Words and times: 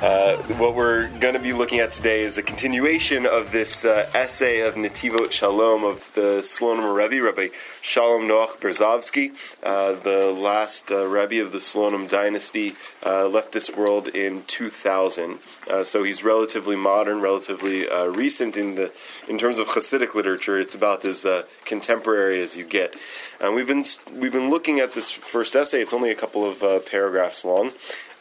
Uh, 0.01 0.37
what 0.53 0.75
we're 0.75 1.09
going 1.19 1.33
to 1.33 1.41
be 1.41 1.51
looking 1.51 1.79
at 1.79 1.91
today 1.91 2.21
is 2.21 2.37
a 2.37 2.41
continuation 2.41 3.25
of 3.25 3.51
this 3.51 3.83
uh, 3.83 4.09
essay 4.13 4.61
of 4.61 4.75
Netivot 4.75 5.29
Shalom 5.33 5.83
of 5.83 6.09
the 6.15 6.39
Slonim 6.39 6.95
Rebbe, 6.95 7.21
Rabbi 7.21 7.49
Shalom 7.81 8.21
Noach 8.21 8.59
Berezovsky, 8.59 9.33
uh, 9.61 10.01
the 10.01 10.31
last 10.31 10.89
uh, 10.89 11.05
Rebbe 11.05 11.43
of 11.43 11.51
the 11.51 11.57
Slonim 11.57 12.09
dynasty, 12.09 12.75
uh, 13.05 13.27
left 13.27 13.51
this 13.51 13.69
world 13.75 14.07
in 14.07 14.43
2000. 14.47 15.39
Uh, 15.69 15.83
so 15.83 16.03
he's 16.03 16.23
relatively 16.23 16.77
modern, 16.77 17.19
relatively 17.19 17.85
recent 18.07 18.55
in 18.55 18.75
the 18.75 18.93
in 19.27 19.37
terms 19.37 19.59
of 19.59 19.67
Hasidic 19.67 20.15
literature. 20.15 20.57
It's 20.57 20.75
about 20.75 21.03
as 21.03 21.27
contemporary 21.65 22.41
as 22.41 22.55
you 22.55 22.63
get. 22.63 22.95
And 23.41 23.53
we've 23.53 23.67
been 23.67 23.83
we've 24.13 24.31
been 24.31 24.49
looking 24.49 24.79
at 24.79 24.93
this 24.93 25.11
first 25.11 25.57
essay. 25.57 25.81
It's 25.81 25.93
only 25.93 26.09
a 26.09 26.15
couple 26.15 26.49
of 26.49 26.85
paragraphs 26.85 27.43
long. 27.43 27.71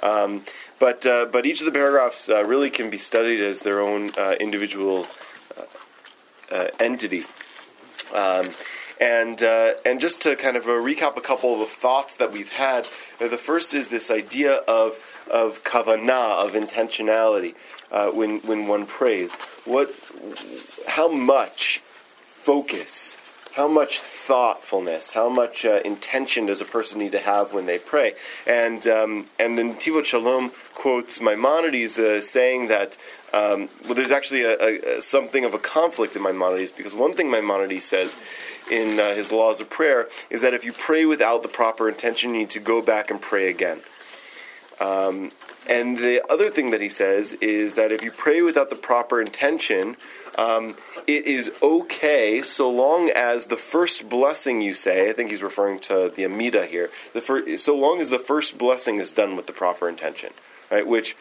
Um, 0.03 0.45
but 0.79 1.05
uh, 1.07 1.27
but 1.27 1.47
each 1.47 1.61
of 1.61 1.67
the 1.67 1.73
paragraphs 1.73 2.29
uh, 2.29 2.45
really 2.45 2.71
can 2.71 2.91
be 2.91 2.99
studied 2.99 3.41
as 3.41 3.63
their 3.63 3.81
own 3.81 4.13
uh, 4.17 4.35
individual 4.41 5.07
uh, 5.57 6.55
uh, 6.55 6.69
entity. 6.79 7.25
Um, 8.15 8.51
and 9.01 9.43
and 9.87 10.01
just 10.01 10.23
to 10.23 10.35
kind 10.35 10.57
of 10.57 10.65
recap 10.65 11.17
a 11.17 11.21
couple 11.21 11.63
of 11.63 11.69
thoughts 11.69 12.17
that 12.17 12.33
we've 12.33 12.51
had, 12.51 12.89
the 13.19 13.37
first 13.37 13.73
is 13.73 13.89
this 13.89 14.11
idea 14.11 14.55
of 14.55 14.99
of 15.31 15.63
kavanah, 15.63 16.45
of 16.45 16.53
intentionality, 16.53 17.55
when 18.13 18.41
when 18.41 18.67
one 18.67 18.87
prays. 18.87 19.33
What, 19.65 19.95
how 20.89 21.09
much 21.09 21.81
focus, 22.25 23.17
how 23.55 23.69
much 23.69 24.01
thoughtfulness, 24.01 25.13
how 25.13 25.29
much 25.29 25.65
intention 25.65 26.47
does 26.47 26.61
a 26.61 26.65
person 26.65 26.99
need 26.99 27.13
to 27.13 27.19
have 27.19 27.53
when 27.53 27.67
they 27.67 27.79
pray? 27.79 28.15
And 28.47 28.87
um, 28.87 29.27
and 29.39 29.59
Netivot 29.59 30.05
Shalom 30.05 30.53
quotes 30.75 31.21
Maimonides 31.21 31.99
uh, 31.99 32.21
saying 32.21 32.69
that 32.69 32.97
um, 33.33 33.69
well, 33.85 33.95
there's 33.95 34.11
actually 34.11 34.45
a, 34.45 34.99
a, 34.99 35.03
something 35.03 35.45
of 35.45 35.53
a 35.53 35.59
conflict 35.59 36.17
in 36.17 36.23
Maimonides 36.23 36.71
because 36.71 36.95
one 36.95 37.15
thing 37.15 37.31
Maimonides 37.31 37.85
says 37.85 38.17
in 38.71 38.99
uh, 38.99 39.15
his 39.15 39.31
Laws 39.31 39.61
of 39.61 39.69
Prayer 39.69 40.09
is 40.31 40.41
that 40.41 40.55
if 40.55 40.65
you 40.65 40.73
pray 40.73 41.05
without 41.05 41.43
the 41.43 41.49
proper 41.49 41.89
intention, 41.89 42.31
you 42.31 42.41
need 42.41 42.51
to 42.51 42.61
go 42.61 42.81
back 42.81 43.11
and 43.11 43.21
pray 43.21 43.49
again. 43.49 43.81
Um, 44.81 45.33
and 45.69 45.99
the 45.99 46.23
other 46.33 46.49
thing 46.49 46.71
that 46.71 46.81
he 46.81 46.89
says 46.89 47.35
is 47.35 47.75
that 47.75 47.93
if 47.93 48.03
you 48.03 48.11
pray 48.11 48.41
without 48.41 48.71
the 48.71 48.77
proper 48.77 49.21
intention, 49.21 49.97
um, 50.39 50.77
it 51.07 51.27
is 51.27 51.51
okay 51.63 52.41
so 52.41 52.71
long 52.71 53.11
as 53.11 53.47
the 53.47 53.57
first 53.57 54.09
blessing 54.09 54.63
you 54.63 54.73
say, 54.73 55.11
I 55.11 55.13
think 55.13 55.31
he's 55.31 55.43
referring 55.43 55.81
to 55.81 56.11
the 56.15 56.25
Amida 56.25 56.65
here, 56.65 56.91
the 57.13 57.59
so 57.59 57.77
long 57.77 58.01
as 58.01 58.09
the 58.09 58.19
first 58.19 58.57
blessing 58.57 58.97
is 58.97 59.13
done 59.13 59.37
with 59.37 59.47
the 59.47 59.53
proper 59.53 59.89
intention 59.89 60.31
right? 60.71 60.87
Which 60.87 61.17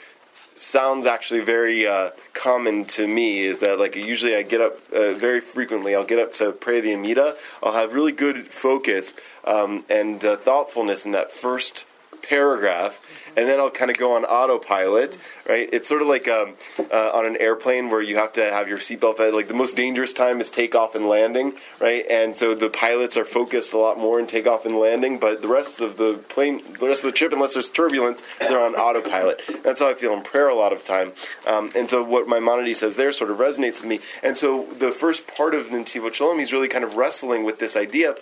sounds 0.58 1.06
actually 1.06 1.42
very 1.42 1.86
uh, 1.86 2.12
common 2.34 2.86
to 2.86 3.08
me 3.08 3.42
is 3.42 3.60
that 3.60 3.78
like 3.80 3.96
usually 3.96 4.36
I 4.36 4.42
get 4.42 4.62
up 4.62 4.80
uh, 4.92 5.14
very 5.14 5.40
frequently. 5.40 5.96
I'll 5.96 6.06
get 6.06 6.20
up 6.20 6.34
to 6.34 6.52
pray 6.52 6.82
the 6.82 6.94
Amida. 6.94 7.36
I'll 7.62 7.74
have 7.74 7.94
really 7.94 8.12
good 8.12 8.48
focus 8.48 9.14
um, 9.44 9.86
and 9.90 10.24
uh, 10.26 10.38
thoughtfulness 10.38 11.06
in 11.06 11.12
that 11.12 11.32
first 11.32 11.86
paragraph, 12.28 13.00
and 13.36 13.48
then 13.48 13.60
I'll 13.60 13.70
kind 13.70 13.92
of 13.92 13.98
go 13.98 14.16
on 14.16 14.26
autopilot, 14.26 15.18
right? 15.48 15.70
It's 15.72 15.88
sort 15.88 16.02
of 16.02 16.08
like 16.08 16.28
um, 16.28 16.56
uh, 16.92 17.12
on 17.14 17.26
an 17.26 17.38
airplane 17.38 17.90
where 17.90 18.02
you 18.02 18.18
have 18.18 18.34
to 18.34 18.44
have 18.44 18.68
your 18.68 18.80
seatbelt. 18.80 19.20
Like 19.34 19.48
the 19.48 19.54
most 19.54 19.76
dangerous 19.76 20.14
time 20.14 20.42
is 20.42 20.50
takeoff 20.50 20.96
and 20.96 21.08
landing, 21.08 21.54
right? 21.80 22.06
And 22.10 22.36
so 22.36 22.56
the 22.56 22.70
pilots 22.70 23.16
are 23.18 23.26
focused 23.26 23.74
a 23.74 23.78
lot 23.78 24.00
more 24.00 24.20
in 24.20 24.28
takeoff 24.28 24.66
and 24.66 24.78
landing, 24.78 25.20
but 25.20 25.42
the 25.42 25.48
rest 25.48 25.82
of 25.82 25.98
the 25.98 26.16
plane, 26.30 26.62
the 26.80 26.88
rest 26.88 27.04
of 27.04 27.12
the 27.12 27.18
trip, 27.18 27.32
unless 27.32 27.54
there's 27.54 27.70
turbulence, 27.70 28.24
they're 28.40 28.60
on 28.60 28.76
autopilot. 28.76 29.42
That's 29.64 29.82
how 29.82 29.90
I 29.90 29.94
feel 29.94 30.14
in 30.14 30.24
prayer 30.24 30.50
a 30.50 30.56
lot 30.56 30.74
of 30.74 30.84
time. 30.84 31.14
Um, 31.46 31.72
and 31.76 31.90
so 31.90 32.04
what 32.04 32.28
Maimonides 32.28 32.80
says 32.80 32.96
there 32.96 33.12
sort 33.12 33.32
of 33.32 33.38
resonates 33.38 33.82
with 33.82 33.86
me. 33.86 34.00
And 34.24 34.38
so 34.38 34.68
the 34.80 34.92
first 34.92 35.28
part 35.28 35.54
of 35.54 35.68
Netivot 35.68 36.14
Shalom, 36.14 36.40
he's 36.40 36.52
really 36.52 36.68
kind 36.68 36.84
of 36.84 36.96
wrestling 36.96 37.44
with 37.44 37.60
this 37.60 37.76
idea 37.76 38.16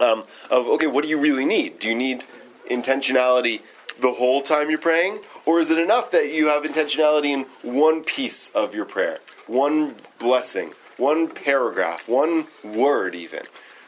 um, 0.00 0.24
of 0.50 0.66
okay, 0.66 0.86
what 0.86 1.02
do 1.02 1.10
you 1.10 1.18
really 1.18 1.44
need? 1.44 1.78
Do 1.78 1.88
you 1.88 1.94
need 1.94 2.24
intentionality 2.68 3.62
the 4.00 4.12
whole 4.12 4.42
time 4.42 4.70
you're 4.70 4.78
praying? 4.78 5.20
Or 5.44 5.60
is 5.60 5.70
it 5.70 5.78
enough 5.78 6.10
that 6.12 6.32
you 6.32 6.48
have 6.48 6.62
intentionality 6.62 7.30
in 7.30 7.46
one 7.62 8.04
piece 8.04 8.50
of 8.50 8.74
your 8.74 8.84
prayer, 8.84 9.18
one 9.46 9.96
blessing, 10.18 10.72
one 10.96 11.28
paragraph, 11.28 12.08
one 12.08 12.46
word, 12.62 13.14
even? 13.14 13.42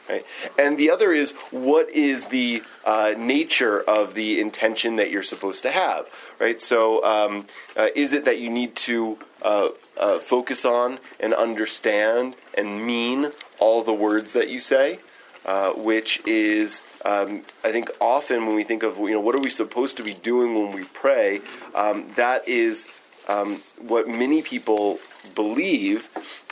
Right? 0.09 0.25
And 0.59 0.77
the 0.77 0.89
other 0.89 1.13
is 1.13 1.31
what 1.51 1.89
is 1.89 2.25
the 2.25 2.63
uh, 2.83 3.13
nature 3.17 3.79
of 3.81 4.13
the 4.13 4.41
intention 4.41 4.97
that 4.97 5.11
you're 5.11 5.23
supposed 5.23 5.63
to 5.63 5.71
have, 5.71 6.07
right? 6.37 6.59
So, 6.59 7.03
um, 7.05 7.45
uh, 7.77 7.87
is 7.95 8.11
it 8.11 8.25
that 8.25 8.39
you 8.39 8.49
need 8.49 8.75
to 8.77 9.17
uh, 9.41 9.69
uh 9.97 10.19
focus 10.19 10.65
on 10.65 10.99
and 11.19 11.33
understand 11.33 12.35
and 12.55 12.83
mean 12.83 13.31
all 13.59 13.83
the 13.83 13.93
words 13.93 14.33
that 14.33 14.49
you 14.49 14.59
say? 14.59 14.99
Uh, 15.43 15.71
which 15.71 16.21
is, 16.27 16.83
um, 17.03 17.41
I 17.63 17.71
think, 17.71 17.89
often 17.99 18.45
when 18.45 18.55
we 18.55 18.63
think 18.63 18.83
of, 18.83 18.97
you 18.99 19.09
know, 19.09 19.19
what 19.19 19.33
are 19.33 19.39
we 19.39 19.49
supposed 19.49 19.97
to 19.97 20.03
be 20.03 20.13
doing 20.13 20.53
when 20.53 20.71
we 20.71 20.83
pray, 20.83 21.41
um, 21.73 22.05
that 22.13 22.47
is 22.47 22.85
um, 23.27 23.59
what 23.79 24.07
many 24.07 24.43
people 24.43 24.99
believe 25.35 26.09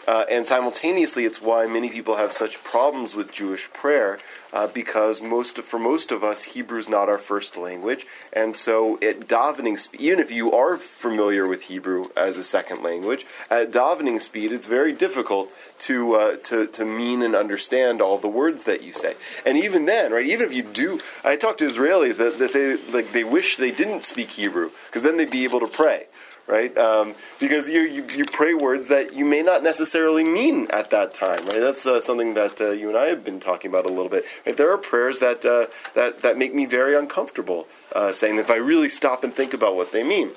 uh, 0.09 0.25
and 0.31 0.47
simultaneously, 0.47 1.25
it's 1.25 1.39
why 1.39 1.67
many 1.67 1.87
people 1.87 2.15
have 2.15 2.33
such 2.33 2.63
problems 2.63 3.13
with 3.13 3.31
Jewish 3.31 3.71
prayer, 3.73 4.17
uh, 4.51 4.65
because 4.65 5.21
most 5.21 5.59
for 5.59 5.77
most 5.77 6.11
of 6.11 6.23
us, 6.23 6.43
Hebrew 6.55 6.79
is 6.79 6.89
not 6.89 7.09
our 7.09 7.19
first 7.19 7.55
language, 7.55 8.07
and 8.33 8.57
so 8.57 8.95
at 9.03 9.27
davening 9.27 9.77
even 9.99 10.19
if 10.19 10.31
you 10.31 10.51
are 10.51 10.77
familiar 10.77 11.47
with 11.47 11.63
Hebrew 11.63 12.05
as 12.17 12.37
a 12.37 12.43
second 12.43 12.81
language, 12.81 13.27
at 13.51 13.71
davening 13.71 14.19
speed, 14.19 14.51
it's 14.51 14.65
very 14.65 14.93
difficult 14.93 15.53
to 15.79 16.15
uh, 16.15 16.35
to 16.37 16.65
to 16.65 16.85
mean 16.85 17.21
and 17.21 17.35
understand 17.35 18.01
all 18.01 18.17
the 18.17 18.27
words 18.27 18.63
that 18.63 18.81
you 18.81 18.93
say. 18.93 19.13
And 19.45 19.59
even 19.59 19.85
then, 19.85 20.11
right? 20.11 20.25
Even 20.25 20.47
if 20.47 20.53
you 20.53 20.63
do, 20.63 21.01
I 21.23 21.35
talk 21.35 21.59
to 21.59 21.67
Israelis 21.67 22.17
that 22.17 22.39
they 22.39 22.47
say 22.47 22.77
like 22.91 23.11
they 23.11 23.23
wish 23.23 23.57
they 23.57 23.69
didn't 23.69 24.05
speak 24.05 24.29
Hebrew 24.29 24.71
because 24.87 25.03
then 25.03 25.17
they'd 25.17 25.29
be 25.29 25.43
able 25.43 25.59
to 25.59 25.67
pray 25.67 26.07
right? 26.49 26.75
Um, 26.77 27.13
because 27.39 27.69
you, 27.69 27.81
you, 27.81 28.05
you 28.15 28.25
pray 28.25 28.53
words 28.53 28.87
that 28.87 29.13
you 29.13 29.23
may 29.23 29.41
not 29.41 29.61
necessarily 29.63 30.23
mean 30.23 30.67
at 30.71 30.89
that 30.89 31.13
time, 31.13 31.45
right? 31.45 31.59
That's 31.59 31.85
uh, 31.85 32.01
something 32.01 32.33
that 32.33 32.59
uh, 32.59 32.71
you 32.71 32.89
and 32.89 32.97
I 32.97 33.05
have 33.05 33.23
been 33.23 33.39
talking 33.39 33.69
about 33.69 33.85
a 33.85 33.89
little 33.89 34.09
bit. 34.09 34.25
Right? 34.45 34.57
There 34.57 34.71
are 34.71 34.77
prayers 34.77 35.19
that 35.19 35.45
uh, 35.45 35.67
that 35.93 36.21
that 36.23 36.37
make 36.37 36.53
me 36.53 36.65
very 36.65 36.95
uncomfortable, 36.95 37.67
uh, 37.93 38.11
saying 38.11 38.37
that 38.37 38.43
if 38.43 38.51
I 38.51 38.55
really 38.55 38.89
stop 38.89 39.23
and 39.23 39.33
think 39.33 39.53
about 39.53 39.75
what 39.75 39.91
they 39.91 40.03
mean, 40.03 40.31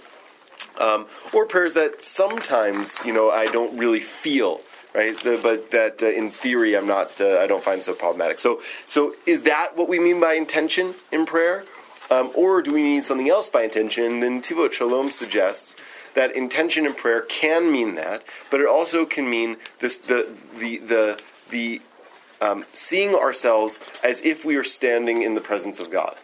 um, 0.79 1.07
or 1.33 1.47
prayers 1.47 1.75
that 1.75 2.03
sometimes 2.03 3.01
you 3.05 3.13
know 3.13 3.31
I 3.31 3.47
don't 3.47 3.77
really 3.77 4.01
feel. 4.01 4.61
Right, 4.95 5.17
the, 5.17 5.41
but 5.43 5.71
that 5.71 6.03
uh, 6.03 6.09
in 6.09 6.31
theory 6.31 6.77
I'm 6.77 6.87
not, 6.87 7.19
uh, 7.19 7.39
I 7.39 7.47
don't 7.47 7.65
find 7.65 7.83
so 7.83 7.95
problematic. 7.95 8.39
So, 8.39 8.61
so 8.87 9.15
is 9.25 9.41
that 9.45 9.75
what 9.75 9.89
we 9.89 9.99
mean 9.99 10.21
by 10.21 10.35
intention 10.35 10.93
in 11.11 11.25
prayer, 11.25 11.65
um, 12.11 12.31
or 12.35 12.61
do 12.61 12.75
we 12.75 12.83
mean 12.83 13.03
something 13.03 13.31
else 13.31 13.49
by 13.49 13.63
intention? 13.63 14.21
Netivot 14.21 14.75
Shalom 14.75 15.11
suggests 15.11 15.75
that 16.15 16.35
intention 16.35 16.87
in 16.87 16.95
prayer 16.95 17.23
can 17.23 17.71
mean 17.73 17.95
that, 17.95 18.25
but 18.51 18.61
it 18.61 18.67
also 18.67 19.05
can 19.05 19.29
mean 19.29 19.57
this, 19.81 19.97
the 19.99 20.29
the 20.59 20.79
the 20.79 21.23
the 21.51 21.81
um, 22.41 22.65
seeing 22.73 23.15
ourselves 23.15 23.79
as 24.03 24.21
if 24.23 24.45
we 24.45 24.57
are 24.57 24.65
standing 24.65 25.23
in 25.23 25.35
the 25.35 25.41
presence 25.41 25.79
of 25.79 25.91
God. 25.91 26.17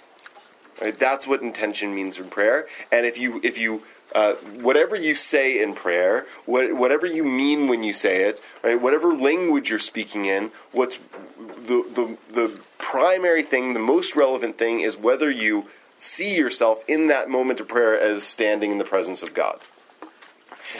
Right? 0.80 0.96
That's 0.96 1.26
what 1.26 1.42
intention 1.42 1.94
means 1.94 2.18
in 2.18 2.28
prayer. 2.28 2.66
And 2.92 3.06
if 3.06 3.18
you 3.18 3.40
if 3.42 3.58
you 3.58 3.82
uh, 4.14 4.34
whatever 4.34 4.96
you 4.96 5.14
say 5.14 5.62
in 5.62 5.74
prayer, 5.74 6.26
what, 6.46 6.74
whatever 6.74 7.06
you 7.06 7.22
mean 7.24 7.68
when 7.68 7.82
you 7.82 7.92
say 7.92 8.22
it, 8.22 8.40
right? 8.62 8.80
Whatever 8.80 9.14
language 9.14 9.68
you're 9.68 9.78
speaking 9.78 10.24
in, 10.24 10.50
what's 10.72 10.98
the, 11.38 11.84
the 11.92 12.16
the 12.32 12.60
primary 12.78 13.42
thing, 13.42 13.74
the 13.74 13.80
most 13.80 14.16
relevant 14.16 14.56
thing 14.56 14.80
is 14.80 14.96
whether 14.96 15.30
you 15.30 15.66
see 15.98 16.36
yourself 16.36 16.82
in 16.88 17.08
that 17.08 17.28
moment 17.28 17.60
of 17.60 17.68
prayer 17.68 17.98
as 17.98 18.22
standing 18.22 18.70
in 18.70 18.78
the 18.78 18.84
presence 18.84 19.22
of 19.22 19.34
God. 19.34 19.60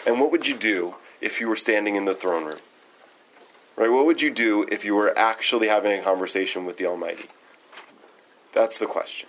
And 0.07 0.21
what 0.21 0.31
would 0.31 0.47
you 0.47 0.57
do 0.57 0.95
if 1.21 1.41
you 1.41 1.49
were 1.49 1.57
standing 1.57 1.97
in 1.97 2.05
the 2.05 2.15
throne 2.15 2.45
room? 2.45 2.61
Right? 3.77 3.91
What 3.91 4.07
would 4.07 4.21
you 4.21 4.31
do 4.31 4.65
if 4.71 4.85
you 4.85 4.95
were 4.95 5.17
actually 5.17 5.69
having 5.69 5.99
a 5.99 6.03
conversation 6.03 6.65
with 6.65 6.79
the 6.79 6.87
Almighty? 6.87 7.27
That's 8.53 8.79
the 8.79 8.87
question. 8.87 9.29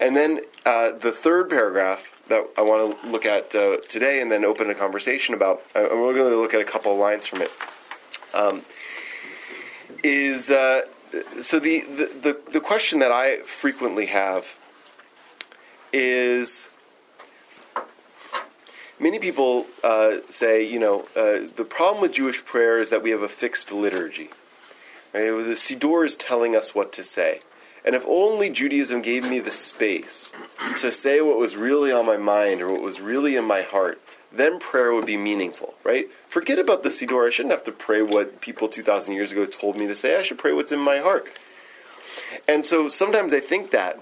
And 0.00 0.16
then 0.16 0.40
uh, 0.64 0.92
the 0.92 1.12
third 1.12 1.50
paragraph 1.50 2.20
that 2.28 2.48
I 2.56 2.62
want 2.62 3.00
to 3.00 3.08
look 3.08 3.26
at 3.26 3.54
uh, 3.54 3.78
today 3.88 4.20
and 4.20 4.30
then 4.30 4.44
open 4.44 4.70
a 4.70 4.74
conversation 4.74 5.34
about, 5.34 5.62
uh, 5.74 5.88
we're 5.90 6.14
going 6.14 6.30
to 6.30 6.36
look 6.36 6.54
at 6.54 6.60
a 6.60 6.64
couple 6.64 6.92
of 6.92 6.98
lines 6.98 7.26
from 7.26 7.42
it. 7.42 7.50
Um, 8.32 8.62
is 10.02 10.50
uh, 10.50 10.82
so 11.40 11.58
the, 11.58 11.80
the, 11.80 12.06
the, 12.22 12.52
the 12.52 12.60
question 12.60 12.98
that 13.00 13.12
I 13.12 13.38
frequently 13.38 14.06
have 14.06 14.58
is 15.92 16.66
many 18.98 19.18
people 19.18 19.66
uh, 19.82 20.16
say, 20.28 20.66
you 20.66 20.78
know, 20.78 21.06
uh, 21.16 21.48
the 21.56 21.66
problem 21.68 22.02
with 22.02 22.12
Jewish 22.12 22.44
prayer 22.44 22.80
is 22.80 22.90
that 22.90 23.02
we 23.02 23.10
have 23.10 23.22
a 23.22 23.28
fixed 23.28 23.72
liturgy. 23.72 24.30
Right? 25.12 25.30
The 25.30 25.54
Siddur 25.54 26.04
is 26.04 26.16
telling 26.16 26.56
us 26.56 26.74
what 26.74 26.92
to 26.94 27.04
say. 27.04 27.40
And 27.84 27.94
if 27.94 28.04
only 28.06 28.48
Judaism 28.48 29.02
gave 29.02 29.28
me 29.28 29.40
the 29.40 29.50
space 29.50 30.32
to 30.78 30.90
say 30.90 31.20
what 31.20 31.36
was 31.36 31.54
really 31.54 31.92
on 31.92 32.06
my 32.06 32.16
mind 32.16 32.62
or 32.62 32.72
what 32.72 32.80
was 32.80 33.00
really 33.00 33.36
in 33.36 33.44
my 33.44 33.62
heart, 33.62 34.00
then 34.32 34.58
prayer 34.58 34.92
would 34.92 35.06
be 35.06 35.18
meaningful, 35.18 35.74
right? 35.84 36.08
Forget 36.26 36.58
about 36.58 36.82
the 36.82 36.88
Siddur. 36.88 37.26
I 37.26 37.30
shouldn't 37.30 37.52
have 37.52 37.64
to 37.64 37.72
pray 37.72 38.02
what 38.02 38.40
people 38.40 38.68
2,000 38.68 39.14
years 39.14 39.32
ago 39.32 39.44
told 39.44 39.76
me 39.76 39.86
to 39.86 39.94
say. 39.94 40.18
I 40.18 40.22
should 40.22 40.38
pray 40.38 40.52
what's 40.52 40.72
in 40.72 40.80
my 40.80 40.98
heart. 40.98 41.26
And 42.48 42.64
so 42.64 42.88
sometimes 42.88 43.32
I 43.32 43.40
think 43.40 43.70
that. 43.70 44.00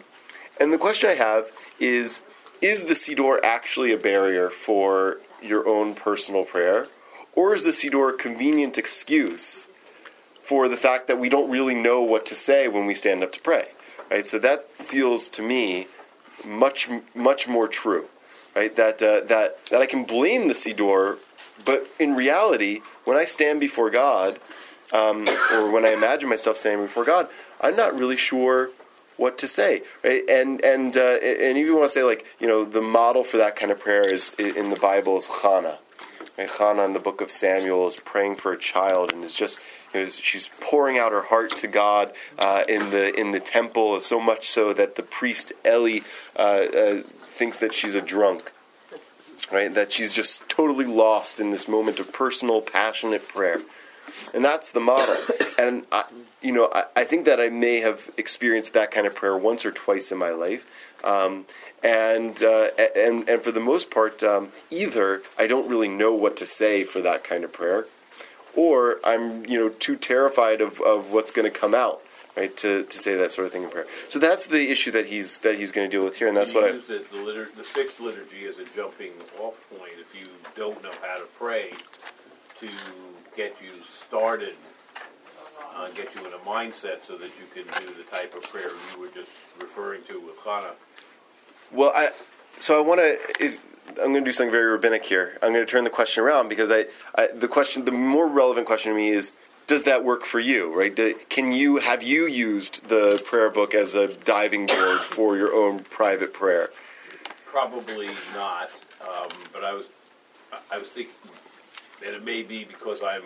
And 0.61 0.73
the 0.73 0.79
question 0.79 1.11
I 1.11 1.15
have 1.15 1.51
is 1.81 2.23
Is 2.63 2.85
the 2.85 2.95
Siddur 2.95 3.39
actually 3.43 3.93
a 3.93 3.99
barrier 3.99 4.49
for 4.49 5.19
your 5.43 5.69
own 5.69 5.95
personal 5.95 6.45
prayer? 6.45 6.87
Or 7.35 7.55
is 7.55 7.65
the 7.65 7.71
Siddur 7.71 8.15
a 8.15 8.17
convenient 8.17 8.79
excuse 8.79 9.69
for 10.41 10.69
the 10.69 10.77
fact 10.77 11.09
that 11.09 11.19
we 11.19 11.29
don't 11.29 11.51
really 11.51 11.75
know 11.75 12.03
what 12.03 12.25
to 12.27 12.37
say 12.37 12.69
when 12.69 12.87
we 12.87 12.95
stand 12.95 13.23
up 13.23 13.33
to 13.33 13.41
pray? 13.41 13.69
Right? 14.11 14.27
So 14.27 14.39
that 14.39 14.71
feels 14.71 15.29
to 15.31 15.43
me 15.43 15.89
much, 16.45 16.89
much 17.15 17.49
more 17.49 17.69
true 17.69 18.07
right? 18.55 18.75
That 18.77 19.03
uh, 19.03 19.21
that 19.27 19.67
that 19.67 19.81
I 19.81 19.87
can 19.87 20.05
blame 20.05 20.49
the 20.49 20.55
Siddur, 20.55 21.19
but 21.65 21.87
in 21.99 22.15
reality, 22.15 22.81
when 23.05 23.17
I 23.17 23.25
stand 23.25 23.61
before 23.61 23.91
God, 23.91 24.39
um, 24.93 25.27
or 25.53 25.71
when 25.71 25.85
I 25.85 25.91
imagine 25.91 26.29
myself 26.29 26.57
standing 26.57 26.87
before 26.87 27.05
God, 27.05 27.29
I'm 27.61 27.77
not 27.77 27.97
really 27.97 28.17
sure 28.17 28.71
what 29.23 29.39
to 29.39 29.49
say, 29.49 29.83
right? 30.03 30.29
And 30.29 30.63
and 30.65 30.97
uh, 30.97 31.19
and 31.23 31.57
even 31.57 31.77
want 31.77 31.87
to 31.87 31.95
say 31.95 32.03
like 32.03 32.27
you 32.41 32.49
know 32.49 32.65
the 32.65 32.83
model 32.83 33.23
for 33.23 33.37
that 33.37 33.55
kind 33.57 33.71
of 33.71 33.79
prayer 33.79 34.03
is 34.03 34.35
in 34.35 34.69
the 34.71 34.77
Bible 34.77 35.17
is 35.17 35.29
Hannah. 35.43 35.79
Right? 36.37 36.51
Hannah 36.51 36.85
in 36.85 36.93
the 36.93 36.99
book 36.99 37.21
of 37.21 37.31
Samuel 37.31 37.87
is 37.87 37.97
praying 37.97 38.37
for 38.37 38.53
a 38.53 38.59
child 38.59 39.13
and 39.13 39.23
is 39.23 39.37
just 39.37 39.61
you 39.95 40.01
know, 40.01 40.09
she's 40.09 40.49
pouring 40.61 40.99
out 40.99 41.13
her 41.13 41.23
heart 41.23 41.55
to 41.57 41.69
God 41.69 42.13
uh, 42.39 42.65
in 42.69 42.91
the 42.91 43.19
in 43.19 43.31
the 43.31 43.41
temple 43.41 44.01
so 44.01 44.21
much 44.21 44.49
so 44.49 44.73
that 44.73 44.97
the 44.97 45.03
priest 45.03 45.53
Eli 45.65 46.01
uh, 46.37 46.41
uh 46.41 47.03
thinks 47.21 47.59
that 47.59 47.73
she's 47.73 47.95
a 47.95 48.03
drunk, 48.03 48.53
right? 49.53 49.73
That 49.73 49.93
she's 49.93 50.13
just 50.13 50.49
totally 50.49 50.85
lost 50.85 51.39
in 51.39 51.51
this 51.51 51.69
moment 51.69 52.01
of 52.01 52.13
personal, 52.13 52.61
passionate 52.61 53.27
prayer. 53.29 53.63
And 54.35 54.45
that's 54.45 54.73
the 54.73 54.81
model. 54.81 55.17
And, 55.59 55.85
I, 55.93 56.05
you 56.41 56.53
know, 56.53 56.71
I, 56.73 56.85
I, 56.97 57.05
think 57.05 57.27
that 57.27 57.41
I 57.41 57.49
may 57.49 57.81
have 57.81 58.11
experienced 58.17 58.73
that 58.73 58.91
kind 58.91 59.07
of 59.07 59.15
prayer 59.15 59.37
once 59.37 59.65
or 59.65 59.71
twice 59.71 60.11
in 60.11 60.19
my 60.19 60.31
life. 60.31 60.67
Um, 61.05 61.47
and, 61.83 62.43
uh, 62.43 62.69
and, 62.97 63.29
and 63.29 63.43
for 63.43 63.53
the 63.53 63.61
most 63.61 63.91
part, 63.91 64.23
um, 64.23 64.49
either 64.71 65.23
I 65.39 65.47
don't 65.47 65.69
really 65.69 65.89
know 65.89 66.15
what 66.15 66.37
to 66.39 66.47
say 66.47 66.85
for 66.85 67.01
that 67.03 67.23
kind 67.23 67.45
of 67.45 67.53
prayer, 67.53 67.87
or 68.57 68.99
I'm, 69.05 69.45
you 69.47 69.59
know, 69.59 69.69
too 69.69 69.97
terrified 69.97 70.61
of, 70.61 70.81
of 70.81 71.13
what's 71.13 71.33
going 71.33 71.51
to 71.51 71.57
come 71.57 71.75
out 71.75 72.03
right? 72.37 72.57
To, 72.59 72.85
to 72.85 72.99
say 72.99 73.17
that 73.17 73.33
sort 73.33 73.47
of 73.47 73.53
thing 73.53 73.63
in 73.63 73.69
prayer. 73.69 73.87
So 74.09 74.19
that's 74.19 74.47
the 74.47 74.71
issue 74.71 74.91
that 74.93 75.07
he's 75.07 75.39
that 75.39 75.57
he's 75.57 75.73
going 75.73 75.89
to 75.89 75.95
deal 75.95 76.05
with 76.05 76.17
here, 76.17 76.29
and 76.29 76.37
that's 76.37 76.55
what 76.55 76.65
I. 76.65 76.73
The, 76.73 77.05
the, 77.13 77.19
liter, 77.19 77.49
the 77.57 77.63
fixed 77.63 78.01
liturgy 78.01 78.47
as 78.47 78.59
a 78.59 78.65
jumping 78.65 79.13
off 79.39 79.63
point. 79.71 79.93
If 80.01 80.15
you 80.19 80.29
don't 80.57 80.83
know 80.83 80.93
how 81.03 81.19
to 81.19 81.27
pray, 81.39 81.73
to 82.61 82.69
get 83.37 83.57
you 83.63 83.83
started, 83.83 84.55
uh, 85.75 85.89
get 85.91 86.15
you 86.15 86.27
in 86.27 86.33
a 86.33 86.39
mindset 86.39 87.05
so 87.05 87.17
that 87.17 87.31
you 87.39 87.47
can 87.53 87.65
do 87.81 87.95
the 87.95 88.05
type 88.05 88.35
of 88.35 88.43
prayer 88.43 88.71
you 88.95 89.01
were 89.01 89.09
just 89.09 89.31
referring 89.61 90.03
to 90.05 90.21
with 90.21 90.39
Hannah. 90.39 90.73
Well, 91.71 91.93
I 91.95 92.11
so 92.59 92.79
I 92.79 92.87
want 92.87 93.01
to. 93.01 93.59
I'm 93.89 94.13
going 94.13 94.15
to 94.15 94.21
do 94.21 94.33
something 94.33 94.53
very 94.53 94.71
rabbinic 94.71 95.05
here. 95.05 95.39
I'm 95.43 95.53
going 95.53 95.67
to 95.67 95.71
turn 95.71 95.85
the 95.85 95.91
question 95.91 96.23
around 96.23 96.49
because 96.49 96.71
I, 96.71 96.87
I 97.15 97.27
the 97.27 97.49
question, 97.49 97.85
the 97.85 97.93
more 97.93 98.27
relevant 98.27 98.67
question 98.67 98.93
to 98.93 98.97
me 98.97 99.09
is 99.09 99.33
does 99.67 99.85
that 99.85 100.05
work 100.05 100.25
for 100.25 100.41
you 100.41 100.75
right 100.75 100.99
can 101.29 101.53
you 101.53 101.77
have 101.77 102.03
you 102.03 102.27
used 102.27 102.89
the 102.89 103.23
prayer 103.25 103.49
book 103.49 103.75
as 103.75 103.95
a 103.95 104.09
diving 104.09 104.67
board 104.67 105.01
for 105.01 105.37
your 105.37 105.55
own 105.55 105.81
private 105.85 106.33
prayer 106.33 106.71
probably 107.47 108.09
not 108.35 108.71
um, 109.01 109.29
but 109.53 109.65
i 109.65 109.73
was 109.73 109.87
i 110.71 110.77
was 110.77 110.89
thinking 110.89 111.15
that 112.03 112.15
it 112.15 112.25
may 112.25 112.43
be 112.43 112.65
because 112.65 113.03
i'm 113.03 113.23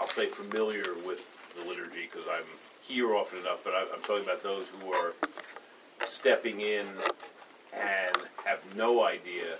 i'll 0.00 0.08
say 0.08 0.26
familiar 0.26 0.94
with 1.06 1.38
the 1.56 1.68
liturgy 1.68 2.08
because 2.10 2.26
i'm 2.30 2.44
here 2.82 3.14
often 3.14 3.38
enough 3.40 3.58
but 3.64 3.72
i'm 3.74 4.00
talking 4.02 4.24
about 4.24 4.42
those 4.42 4.66
who 4.68 4.92
are 4.92 5.14
stepping 6.04 6.60
in 6.60 6.86
and 7.72 8.16
have 8.44 8.60
no 8.76 9.04
idea 9.04 9.56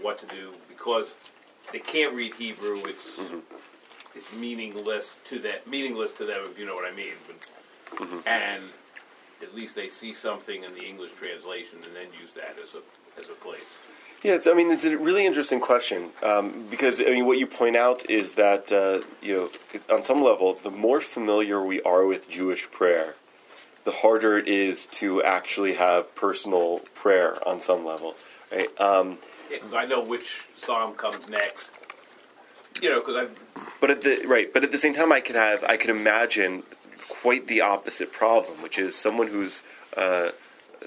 what 0.00 0.18
to 0.18 0.26
do 0.26 0.52
because 0.68 1.14
they 1.72 1.78
can't 1.78 2.14
read 2.14 2.32
hebrew 2.34 2.76
it's 2.84 3.16
mm-hmm 3.18 3.38
it's 4.16 4.34
meaningless 4.34 5.16
to 5.26 5.38
that 5.40 5.66
meaningless 5.66 6.12
to 6.12 6.24
them 6.24 6.40
if 6.50 6.58
you 6.58 6.64
know 6.66 6.74
what 6.74 6.90
I 6.90 6.94
mean. 6.96 7.14
But, 7.26 7.98
mm-hmm. 8.00 8.26
And 8.26 8.62
at 9.42 9.54
least 9.54 9.74
they 9.74 9.88
see 9.88 10.14
something 10.14 10.64
in 10.64 10.74
the 10.74 10.82
English 10.82 11.12
translation 11.12 11.78
and 11.84 11.94
then 11.94 12.06
use 12.20 12.32
that 12.34 12.56
as 12.62 12.74
a 12.74 13.20
as 13.20 13.28
a 13.28 13.34
place. 13.34 13.82
Yeah, 14.26 14.34
it's, 14.34 14.48
I 14.48 14.54
mean, 14.54 14.72
it's 14.72 14.84
a 14.84 14.98
really 14.98 15.24
interesting 15.24 15.60
question 15.60 16.10
um, 16.20 16.66
because 16.68 17.00
I 17.00 17.04
mean, 17.04 17.26
what 17.26 17.38
you 17.38 17.46
point 17.46 17.76
out 17.76 18.10
is 18.10 18.34
that 18.34 18.72
uh, 18.72 19.06
you 19.22 19.36
know, 19.36 19.94
on 19.94 20.02
some 20.02 20.20
level, 20.20 20.58
the 20.64 20.70
more 20.72 21.00
familiar 21.00 21.62
we 21.62 21.80
are 21.82 22.04
with 22.04 22.28
Jewish 22.28 22.68
prayer, 22.72 23.14
the 23.84 23.92
harder 23.92 24.36
it 24.36 24.48
is 24.48 24.86
to 24.98 25.22
actually 25.22 25.74
have 25.74 26.12
personal 26.16 26.80
prayer 26.96 27.36
on 27.46 27.60
some 27.60 27.86
level. 27.86 28.16
Right? 28.50 28.68
Um, 28.80 29.18
yeah, 29.48 29.58
I 29.72 29.86
know 29.86 30.02
which 30.02 30.44
psalm 30.56 30.94
comes 30.94 31.28
next. 31.28 31.70
You 32.82 32.90
know, 32.90 32.98
because 32.98 33.14
I've 33.14 33.38
but 33.80 33.92
at 33.92 34.02
the 34.02 34.24
right, 34.26 34.52
but 34.52 34.64
at 34.64 34.72
the 34.72 34.78
same 34.78 34.92
time, 34.92 35.12
I 35.12 35.20
could 35.20 35.36
have 35.36 35.62
I 35.62 35.76
could 35.76 35.90
imagine 35.90 36.64
quite 37.08 37.46
the 37.46 37.60
opposite 37.60 38.10
problem, 38.10 38.60
which 38.60 38.76
is 38.76 38.96
someone 38.96 39.28
who's 39.28 39.62
uh, 39.96 40.30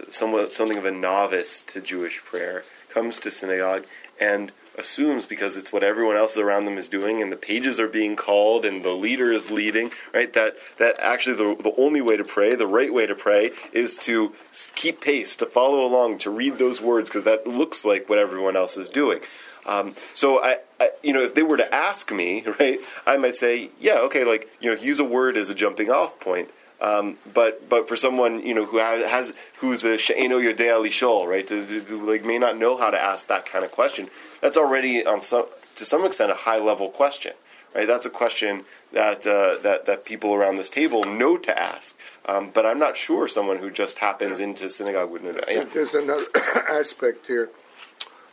somewhat 0.10 0.52
something 0.52 0.78
of 0.78 0.84
a 0.84 0.92
novice 0.92 1.62
to 1.68 1.80
Jewish 1.80 2.22
prayer 2.22 2.66
comes 2.90 3.20
to 3.20 3.32
synagogue 3.32 3.86
and 4.20 4.52
assumes 4.78 5.26
because 5.26 5.58
it's 5.58 5.74
what 5.74 5.84
everyone 5.84 6.16
else 6.16 6.38
around 6.38 6.64
them 6.66 6.78
is 6.78 6.88
doing 6.88 7.22
and 7.22 7.32
the 7.32 7.38
pages 7.38 7.80
are 7.80 7.88
being 7.88 8.16
called 8.16 8.64
and 8.64 8.84
the 8.84 8.92
leader 8.92 9.32
is 9.32 9.52
leading 9.52 9.92
right 10.14 10.32
that 10.34 10.56
that 10.78 10.98
actually 11.00 11.36
the, 11.36 11.62
the 11.62 11.74
only 11.78 12.00
way 12.00 12.16
to 12.16 12.24
pray 12.24 12.56
the 12.56 12.68
right 12.68 12.94
way 12.94 13.06
to 13.06 13.16
pray 13.16 13.52
is 13.74 13.98
to 13.98 14.34
keep 14.76 15.02
pace 15.02 15.36
to 15.36 15.46
follow 15.46 15.86
along 15.86 16.18
to 16.18 16.30
read 16.30 16.58
those 16.58 16.82
words 16.82 17.10
because 17.10 17.26
that 17.26 17.46
looks 17.46 17.84
like 17.84 18.08
what 18.08 18.18
everyone 18.18 18.56
else 18.56 18.78
is 18.78 18.90
doing 18.90 19.20
um, 19.66 19.96
so 20.16 20.42
I, 20.42 20.58
I, 20.80 20.90
you 21.04 21.14
know, 21.14 21.22
if 21.22 21.36
they 21.36 21.44
were 21.44 21.58
to 21.58 21.76
ask 21.76 22.12
me, 22.12 22.44
right, 22.60 22.80
I 23.06 23.18
might 23.18 23.36
say, 23.36 23.70
yeah, 23.80 24.00
okay, 24.00 24.24
like 24.24 24.50
you 24.60 24.74
know, 24.74 24.82
use 24.82 25.00
a 25.00 25.04
word 25.04 25.38
as 25.38 25.50
a 25.50 25.56
jumping 25.56 25.92
off 25.92 26.20
point. 26.20 26.50
Um, 26.82 27.18
but 27.34 27.68
but 27.68 27.90
for 27.90 27.98
someone 27.98 28.46
you 28.46 28.54
know 28.54 28.66
who 28.66 28.78
has, 28.78 29.34
who's 29.60 29.84
a 29.84 29.98
she'eno 29.98 30.40
yodea 30.40 30.82
lishol, 30.82 31.28
right, 31.28 31.48
who 31.48 32.10
like 32.10 32.24
may 32.24 32.40
not 32.40 32.58
know 32.58 32.78
how 32.78 32.90
to 32.90 33.00
ask 33.00 33.28
that 33.28 33.46
kind 33.46 33.66
of 33.66 33.72
question, 33.72 34.10
that's 34.42 34.56
already 34.56 35.06
on 35.06 35.20
some 35.20 35.46
to 35.76 35.86
some 35.86 36.06
extent 36.06 36.32
a 36.32 36.36
high 36.36 36.60
level 36.60 36.90
question, 36.90 37.34
right? 37.76 37.86
That's 37.88 38.06
a 38.06 38.10
question 38.10 38.64
that 38.94 39.28
uh, 39.28 39.58
that 39.62 39.86
that 39.88 40.06
people 40.06 40.34
around 40.34 40.56
this 40.56 40.70
table 40.70 41.04
know 41.04 41.38
to 41.38 41.60
ask. 41.60 41.98
Um, 42.26 42.52
but 42.54 42.66
I'm 42.66 42.80
not 42.80 42.96
sure 42.96 43.28
someone 43.28 43.58
who 43.58 43.70
just 43.70 44.00
happens 44.00 44.40
into 44.40 44.70
synagogue 44.70 45.12
would 45.12 45.24
know 45.24 45.34
that. 45.34 45.52
Yeah. 45.52 45.66
There's 45.66 45.96
another 45.96 46.26
aspect 46.70 47.28
here 47.28 47.50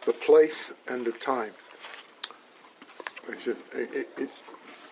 the 0.05 0.13
place 0.13 0.73
and 0.87 1.05
the 1.05 1.13
time. 1.13 1.53
It, 3.29 3.57
it, 3.75 4.09
it, 4.17 4.31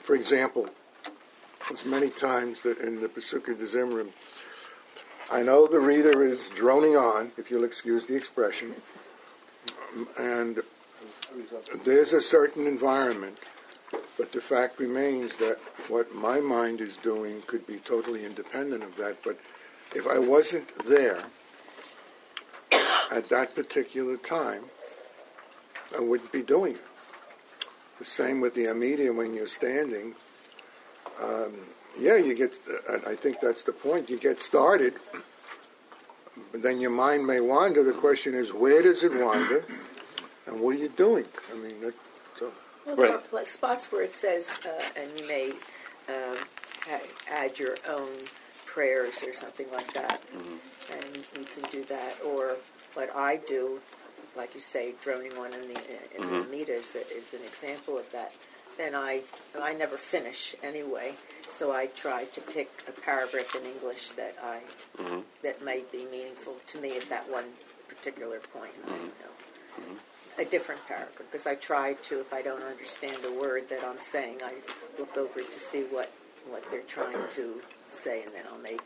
for 0.02 0.16
example, 0.16 0.68
there's 1.68 1.85
many 1.85 2.11
times 2.11 2.62
that 2.62 2.78
in 2.78 3.00
the 3.00 3.09
Pesukei 3.09 3.56
D'Zimra, 3.59 4.06
I 5.30 5.42
know 5.42 5.66
the 5.66 5.80
reader 5.80 6.23
is 6.23 6.49
droning 6.50 6.97
on, 6.97 7.33
if 7.38 7.50
you'll 7.50 7.64
excuse 7.64 8.06
the 8.06 8.14
expression, 8.14 8.75
and 10.18 10.62
there's 11.85 12.12
a 12.12 12.21
certain 12.21 12.66
environment, 12.66 13.38
but 14.18 14.33
the 14.33 14.40
fact 14.40 14.78
remains 14.78 15.37
that 15.37 15.59
what 15.88 16.14
my 16.14 16.40
mind 16.40 16.80
is 16.80 16.97
doing 16.99 17.42
could 17.47 17.66
be 17.66 17.76
totally 17.78 18.25
independent 18.25 18.83
of 18.83 18.97
that. 18.97 19.23
But 19.23 19.38
if 19.94 20.06
I 20.06 20.18
wasn't 20.18 20.68
there 20.87 21.25
at 23.11 23.28
that 23.28 23.54
particular 23.54 24.16
time, 24.16 24.64
I 25.97 26.00
wouldn't 26.00 26.33
be 26.33 26.42
doing 26.42 26.75
it. 26.75 26.85
The 27.99 28.04
same 28.04 28.40
with 28.40 28.54
the 28.54 28.68
Amida 28.68 29.12
when 29.12 29.35
you're 29.35 29.47
standing. 29.47 30.14
Um, 31.23 31.52
yeah, 31.99 32.16
you 32.16 32.35
get, 32.35 32.59
I 33.06 33.14
think 33.14 33.40
that's 33.40 33.62
the 33.62 33.73
point. 33.73 34.11
You 34.11 34.18
get 34.18 34.40
started, 34.40 34.94
but 36.50 36.62
then 36.62 36.80
your 36.80 36.90
mind 36.90 37.26
may 37.26 37.40
wander. 37.40 37.85
The 37.85 37.92
question 37.92 38.35
is, 38.35 38.52
where 38.52 38.83
does 38.83 39.04
it 39.04 39.21
wander? 39.21 39.64
And 40.47 40.61
what 40.61 40.75
are 40.75 40.78
you 40.78 40.88
doing? 40.88 41.26
I 41.52 41.56
mean, 41.56 41.80
that, 41.80 41.94
so. 42.38 42.52
Well, 42.87 42.97
there 42.97 43.40
are 43.40 43.44
spots 43.44 43.90
where 43.92 44.02
it 44.02 44.14
says, 44.14 44.50
uh, 44.66 45.00
and 45.00 45.09
you 45.18 45.26
may 45.26 45.52
um, 46.09 46.37
add 47.30 47.59
your 47.59 47.76
own 47.88 48.11
prayers 48.66 49.23
or 49.25 49.33
something 49.33 49.66
like 49.73 49.92
that, 49.94 50.21
and 50.35 51.16
you 51.38 51.44
can 51.44 51.71
do 51.71 51.85
that. 51.85 52.21
Or 52.26 52.56
what 52.94 53.14
I 53.14 53.37
do, 53.37 53.80
like 54.37 54.54
you 54.54 54.61
say, 54.61 54.94
droning 55.02 55.37
on 55.38 55.52
in 55.54 55.62
the 55.62 56.16
in 56.16 56.26
the 56.28 56.40
Amida 56.40 56.75
is, 56.75 56.94
is 56.94 57.33
an 57.33 57.44
example 57.47 57.97
of 57.97 58.11
that. 58.11 58.33
Then 58.76 58.95
I 58.95 59.23
I 59.61 59.73
never 59.75 59.97
finish 59.97 60.54
anyway, 60.62 61.14
so 61.49 61.73
I 61.73 61.87
try 61.87 62.25
to 62.25 62.40
pick 62.40 62.71
a 62.88 62.93
paragraph 62.93 63.54
in 63.54 63.64
English 63.64 64.11
that 64.12 64.37
I 64.43 64.61
mm-hmm. 65.00 65.21
that 65.43 65.64
might 65.64 65.90
be 65.93 66.04
meaningful 66.11 66.57
to 66.66 66.81
me 66.81 66.97
at 66.97 67.09
that 67.09 67.31
one 67.31 67.45
particular 67.88 68.40
point. 68.52 68.75
I 68.85 68.88
don't 68.88 69.02
know. 69.04 69.35
Mm-hmm. 69.81 70.40
A 70.40 70.45
different 70.45 70.85
paragraph 70.87 71.19
because 71.19 71.47
I 71.47 71.54
try 71.54 71.95
to, 71.95 72.21
if 72.21 72.33
I 72.33 72.43
don't 72.43 72.62
understand 72.62 73.19
a 73.25 73.33
word 73.33 73.69
that 73.69 73.85
I'm 73.85 74.00
saying, 74.00 74.38
I 74.45 74.54
look 74.99 75.16
over 75.16 75.40
to 75.40 75.61
see 75.61 75.83
what, 75.83 76.11
what 76.49 76.64
they're 76.73 76.83
trying 76.83 77.28
to 77.31 77.61
say, 77.87 78.23
and 78.23 78.31
then 78.31 78.43
I'll 78.52 78.59
make 78.59 78.81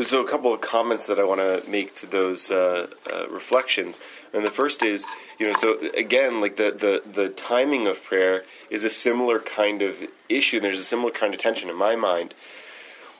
So 0.00 0.24
a 0.24 0.28
couple 0.28 0.52
of 0.54 0.60
comments 0.60 1.06
that 1.06 1.18
I 1.18 1.24
want 1.24 1.40
to 1.40 1.70
make 1.70 1.94
to 1.96 2.06
those 2.06 2.50
uh, 2.50 2.86
uh, 3.12 3.28
reflections, 3.28 4.00
and 4.32 4.44
the 4.44 4.50
first 4.50 4.82
is, 4.82 5.04
you 5.38 5.46
know, 5.46 5.52
so 5.52 5.78
again, 5.94 6.40
like 6.40 6.56
the, 6.56 6.70
the 6.72 7.02
the 7.10 7.28
timing 7.28 7.86
of 7.86 8.02
prayer 8.02 8.44
is 8.70 8.84
a 8.84 8.90
similar 8.90 9.38
kind 9.38 9.82
of 9.82 10.00
issue. 10.28 10.60
There's 10.60 10.78
a 10.78 10.84
similar 10.84 11.10
kind 11.10 11.34
of 11.34 11.40
tension 11.40 11.68
in 11.68 11.76
my 11.76 11.94
mind 11.94 12.34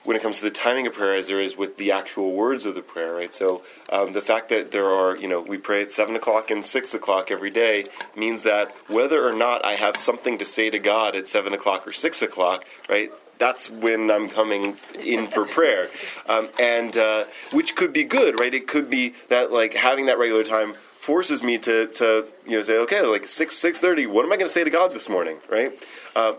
when 0.03 0.17
it 0.17 0.21
comes 0.21 0.39
to 0.39 0.43
the 0.43 0.51
timing 0.51 0.87
of 0.87 0.93
prayer 0.93 1.15
as 1.15 1.27
there 1.27 1.39
is 1.39 1.55
with 1.55 1.77
the 1.77 1.91
actual 1.91 2.33
words 2.33 2.65
of 2.65 2.75
the 2.75 2.81
prayer, 2.81 3.15
right? 3.15 3.33
So 3.33 3.63
um, 3.89 4.13
the 4.13 4.21
fact 4.21 4.49
that 4.49 4.71
there 4.71 4.89
are, 4.89 5.15
you 5.15 5.27
know, 5.27 5.41
we 5.41 5.57
pray 5.57 5.81
at 5.81 5.91
seven 5.91 6.15
o'clock 6.15 6.51
and 6.51 6.65
six 6.65 6.93
o'clock 6.93 7.31
every 7.31 7.51
day 7.51 7.85
means 8.15 8.43
that 8.43 8.71
whether 8.89 9.27
or 9.27 9.33
not 9.33 9.63
I 9.63 9.75
have 9.75 9.95
something 9.97 10.37
to 10.39 10.45
say 10.45 10.69
to 10.69 10.79
God 10.79 11.15
at 11.15 11.27
seven 11.27 11.53
o'clock 11.53 11.87
or 11.87 11.93
six 11.93 12.21
o'clock, 12.21 12.65
right? 12.89 13.11
That's 13.39 13.69
when 13.69 14.09
I'm 14.11 14.29
coming 14.29 14.77
in 14.99 15.27
for 15.27 15.45
prayer, 15.45 15.89
um, 16.29 16.49
and 16.59 16.95
uh, 16.95 17.25
which 17.51 17.75
could 17.75 17.91
be 17.91 18.03
good, 18.03 18.39
right? 18.39 18.53
It 18.53 18.67
could 18.67 18.89
be 18.89 19.15
that 19.29 19.51
like 19.51 19.73
having 19.73 20.05
that 20.05 20.17
regular 20.17 20.43
time 20.43 20.75
forces 20.97 21.43
me 21.43 21.57
to 21.57 21.87
to 21.87 22.25
you 22.45 22.57
know 22.57 22.63
say, 22.63 22.77
okay, 22.77 23.01
like 23.01 23.27
six 23.27 23.57
six 23.57 23.79
thirty, 23.79 24.05
what 24.05 24.23
am 24.23 24.31
I 24.31 24.37
going 24.37 24.47
to 24.47 24.53
say 24.53 24.63
to 24.63 24.69
God 24.69 24.91
this 24.91 25.09
morning, 25.09 25.37
right? 25.49 25.73
Uh, 26.15 26.33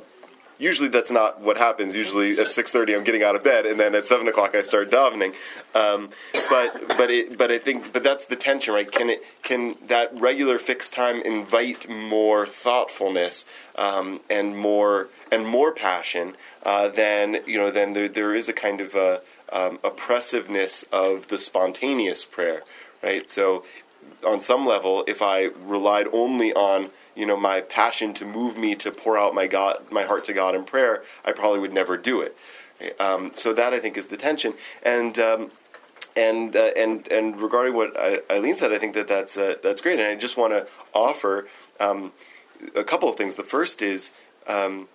usually 0.58 0.88
that's 0.88 1.10
not 1.10 1.40
what 1.40 1.56
happens. 1.56 1.94
Usually 1.94 2.38
at 2.38 2.48
six 2.48 2.70
thirty, 2.70 2.94
I'm 2.94 3.04
getting 3.04 3.22
out 3.22 3.36
of 3.36 3.42
bed, 3.42 3.66
and 3.66 3.78
then 3.78 3.94
at 3.94 4.06
seven 4.06 4.28
o'clock, 4.28 4.54
I 4.54 4.62
start 4.62 4.90
davening. 4.90 5.34
Um, 5.74 6.10
but 6.48 6.96
but 6.96 7.10
it, 7.10 7.36
but 7.36 7.50
I 7.50 7.58
think 7.58 7.92
but 7.92 8.02
that's 8.02 8.26
the 8.26 8.36
tension, 8.36 8.74
right? 8.74 8.90
Can 8.90 9.10
it 9.10 9.22
can 9.42 9.76
that 9.88 10.18
regular 10.18 10.58
fixed 10.58 10.92
time 10.92 11.20
invite 11.22 11.88
more 11.88 12.46
thoughtfulness 12.46 13.44
um, 13.76 14.20
and 14.30 14.56
more 14.56 15.08
and 15.30 15.46
more 15.46 15.72
passion 15.72 16.36
uh, 16.62 16.88
than 16.88 17.38
you 17.46 17.58
know? 17.58 17.70
Then 17.70 17.92
there 17.92 18.08
there 18.08 18.34
is 18.34 18.48
a 18.48 18.52
kind 18.52 18.80
of 18.80 18.94
a, 18.94 19.20
um, 19.52 19.78
oppressiveness 19.82 20.84
of 20.92 21.28
the 21.28 21.38
spontaneous 21.38 22.24
prayer, 22.24 22.62
right? 23.02 23.30
So 23.30 23.64
on 24.26 24.40
some 24.40 24.66
level, 24.66 25.04
if 25.06 25.22
I 25.22 25.44
relied 25.44 26.06
only 26.12 26.52
on 26.52 26.90
you 27.14 27.26
know 27.26 27.36
my 27.36 27.60
passion 27.60 28.14
to 28.14 28.24
move 28.24 28.56
me 28.56 28.74
to 28.76 28.90
pour 28.90 29.18
out 29.18 29.34
my 29.34 29.46
God, 29.46 29.90
my 29.90 30.04
heart 30.04 30.24
to 30.24 30.32
God 30.32 30.54
in 30.54 30.64
prayer, 30.64 31.02
I 31.24 31.32
probably 31.32 31.60
would 31.60 31.72
never 31.72 31.96
do 31.96 32.20
it. 32.20 32.36
Um, 32.98 33.32
so 33.34 33.52
that 33.52 33.72
I 33.72 33.78
think 33.78 33.96
is 33.96 34.08
the 34.08 34.16
tension, 34.16 34.54
and 34.82 35.18
um, 35.18 35.50
and 36.16 36.54
uh, 36.56 36.70
and 36.76 37.06
and 37.08 37.40
regarding 37.40 37.74
what 37.74 37.96
Eileen 38.30 38.56
said, 38.56 38.72
I 38.72 38.78
think 38.78 38.94
that 38.94 39.08
that's 39.08 39.36
uh, 39.36 39.56
that's 39.62 39.80
great, 39.80 39.98
and 39.98 40.08
I 40.08 40.14
just 40.14 40.36
want 40.36 40.52
to 40.52 40.66
offer 40.92 41.48
um, 41.80 42.12
a 42.74 42.84
couple 42.84 43.08
of 43.08 43.16
things. 43.16 43.36
The 43.36 43.44
first 43.44 43.82
is. 43.82 44.12
Um, 44.46 44.88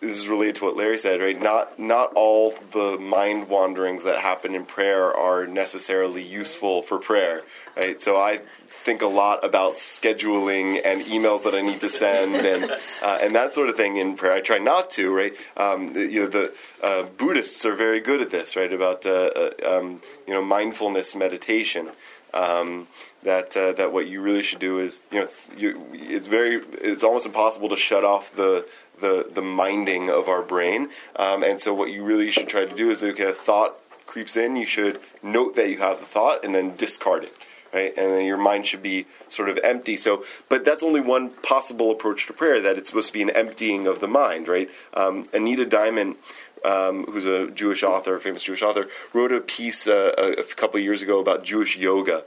this 0.00 0.18
is 0.18 0.28
related 0.28 0.56
to 0.56 0.64
what 0.64 0.76
Larry 0.76 0.98
said, 0.98 1.20
right? 1.20 1.40
Not 1.40 1.78
not 1.78 2.12
all 2.14 2.54
the 2.72 2.96
mind 2.98 3.48
wanderings 3.48 4.04
that 4.04 4.18
happen 4.18 4.54
in 4.54 4.64
prayer 4.64 5.14
are 5.14 5.46
necessarily 5.46 6.22
useful 6.22 6.82
for 6.82 6.98
prayer, 6.98 7.42
right? 7.76 8.00
So 8.00 8.16
I 8.16 8.40
think 8.84 9.02
a 9.02 9.06
lot 9.06 9.44
about 9.44 9.74
scheduling 9.74 10.80
and 10.82 11.02
emails 11.02 11.44
that 11.44 11.54
I 11.54 11.60
need 11.60 11.82
to 11.82 11.90
send 11.90 12.34
and 12.34 12.70
uh, 13.02 13.18
and 13.20 13.34
that 13.36 13.54
sort 13.54 13.68
of 13.68 13.76
thing 13.76 13.96
in 13.96 14.16
prayer. 14.16 14.32
I 14.32 14.40
try 14.40 14.58
not 14.58 14.90
to, 14.92 15.14
right? 15.14 15.34
Um, 15.56 15.94
you 15.94 16.22
know, 16.22 16.28
the 16.28 16.54
uh, 16.82 17.02
Buddhists 17.02 17.64
are 17.66 17.74
very 17.74 18.00
good 18.00 18.22
at 18.22 18.30
this, 18.30 18.56
right? 18.56 18.72
About 18.72 19.04
uh, 19.04 19.10
uh 19.10 19.78
um, 19.78 20.00
you 20.26 20.32
know 20.32 20.42
mindfulness 20.42 21.14
meditation. 21.14 21.90
Um, 22.32 22.86
that 23.22 23.54
uh, 23.56 23.72
that 23.72 23.92
what 23.92 24.06
you 24.06 24.22
really 24.22 24.42
should 24.42 24.60
do 24.60 24.78
is 24.78 25.00
you 25.10 25.20
know 25.20 25.28
you, 25.56 25.86
it's 25.92 26.26
very 26.26 26.62
it's 26.80 27.04
almost 27.04 27.26
impossible 27.26 27.68
to 27.68 27.76
shut 27.76 28.04
off 28.04 28.34
the 28.34 28.66
the 29.00 29.26
the 29.32 29.42
minding 29.42 30.10
of 30.10 30.28
our 30.28 30.42
brain, 30.42 30.88
um, 31.16 31.42
and 31.42 31.60
so 31.60 31.74
what 31.74 31.90
you 31.90 32.04
really 32.04 32.30
should 32.30 32.48
try 32.48 32.64
to 32.64 32.74
do 32.74 32.90
is 32.90 33.02
okay, 33.02 33.24
a 33.24 33.32
thought 33.32 33.76
creeps 34.06 34.36
in, 34.36 34.56
you 34.56 34.66
should 34.66 35.00
note 35.22 35.56
that 35.56 35.68
you 35.68 35.78
have 35.78 36.00
the 36.00 36.06
thought 36.06 36.44
and 36.44 36.54
then 36.54 36.76
discard 36.76 37.24
it. 37.24 37.34
Right, 37.72 37.96
and 37.96 38.12
then 38.12 38.24
your 38.24 38.36
mind 38.36 38.66
should 38.66 38.82
be 38.82 39.06
sort 39.28 39.48
of 39.48 39.56
empty. 39.62 39.96
So, 39.96 40.24
but 40.48 40.64
that's 40.64 40.82
only 40.82 41.00
one 41.00 41.30
possible 41.30 41.92
approach 41.92 42.26
to 42.26 42.32
prayer. 42.32 42.60
That 42.60 42.76
it's 42.76 42.88
supposed 42.88 43.06
to 43.08 43.12
be 43.12 43.22
an 43.22 43.30
emptying 43.30 43.86
of 43.86 44.00
the 44.00 44.08
mind. 44.08 44.48
Right, 44.48 44.68
um, 44.92 45.28
Anita 45.32 45.64
Diamant 45.64 46.16
um, 46.64 47.04
who's 47.04 47.26
a 47.26 47.50
Jewish 47.50 47.82
author, 47.82 48.16
a 48.16 48.20
famous 48.20 48.42
Jewish 48.42 48.62
author, 48.62 48.86
wrote 49.12 49.32
a 49.32 49.40
piece 49.40 49.86
uh, 49.86 50.12
a, 50.16 50.32
a 50.40 50.44
couple 50.44 50.80
years 50.80 51.02
ago 51.02 51.20
about 51.20 51.44
Jewish 51.44 51.76
yoga. 51.76 52.24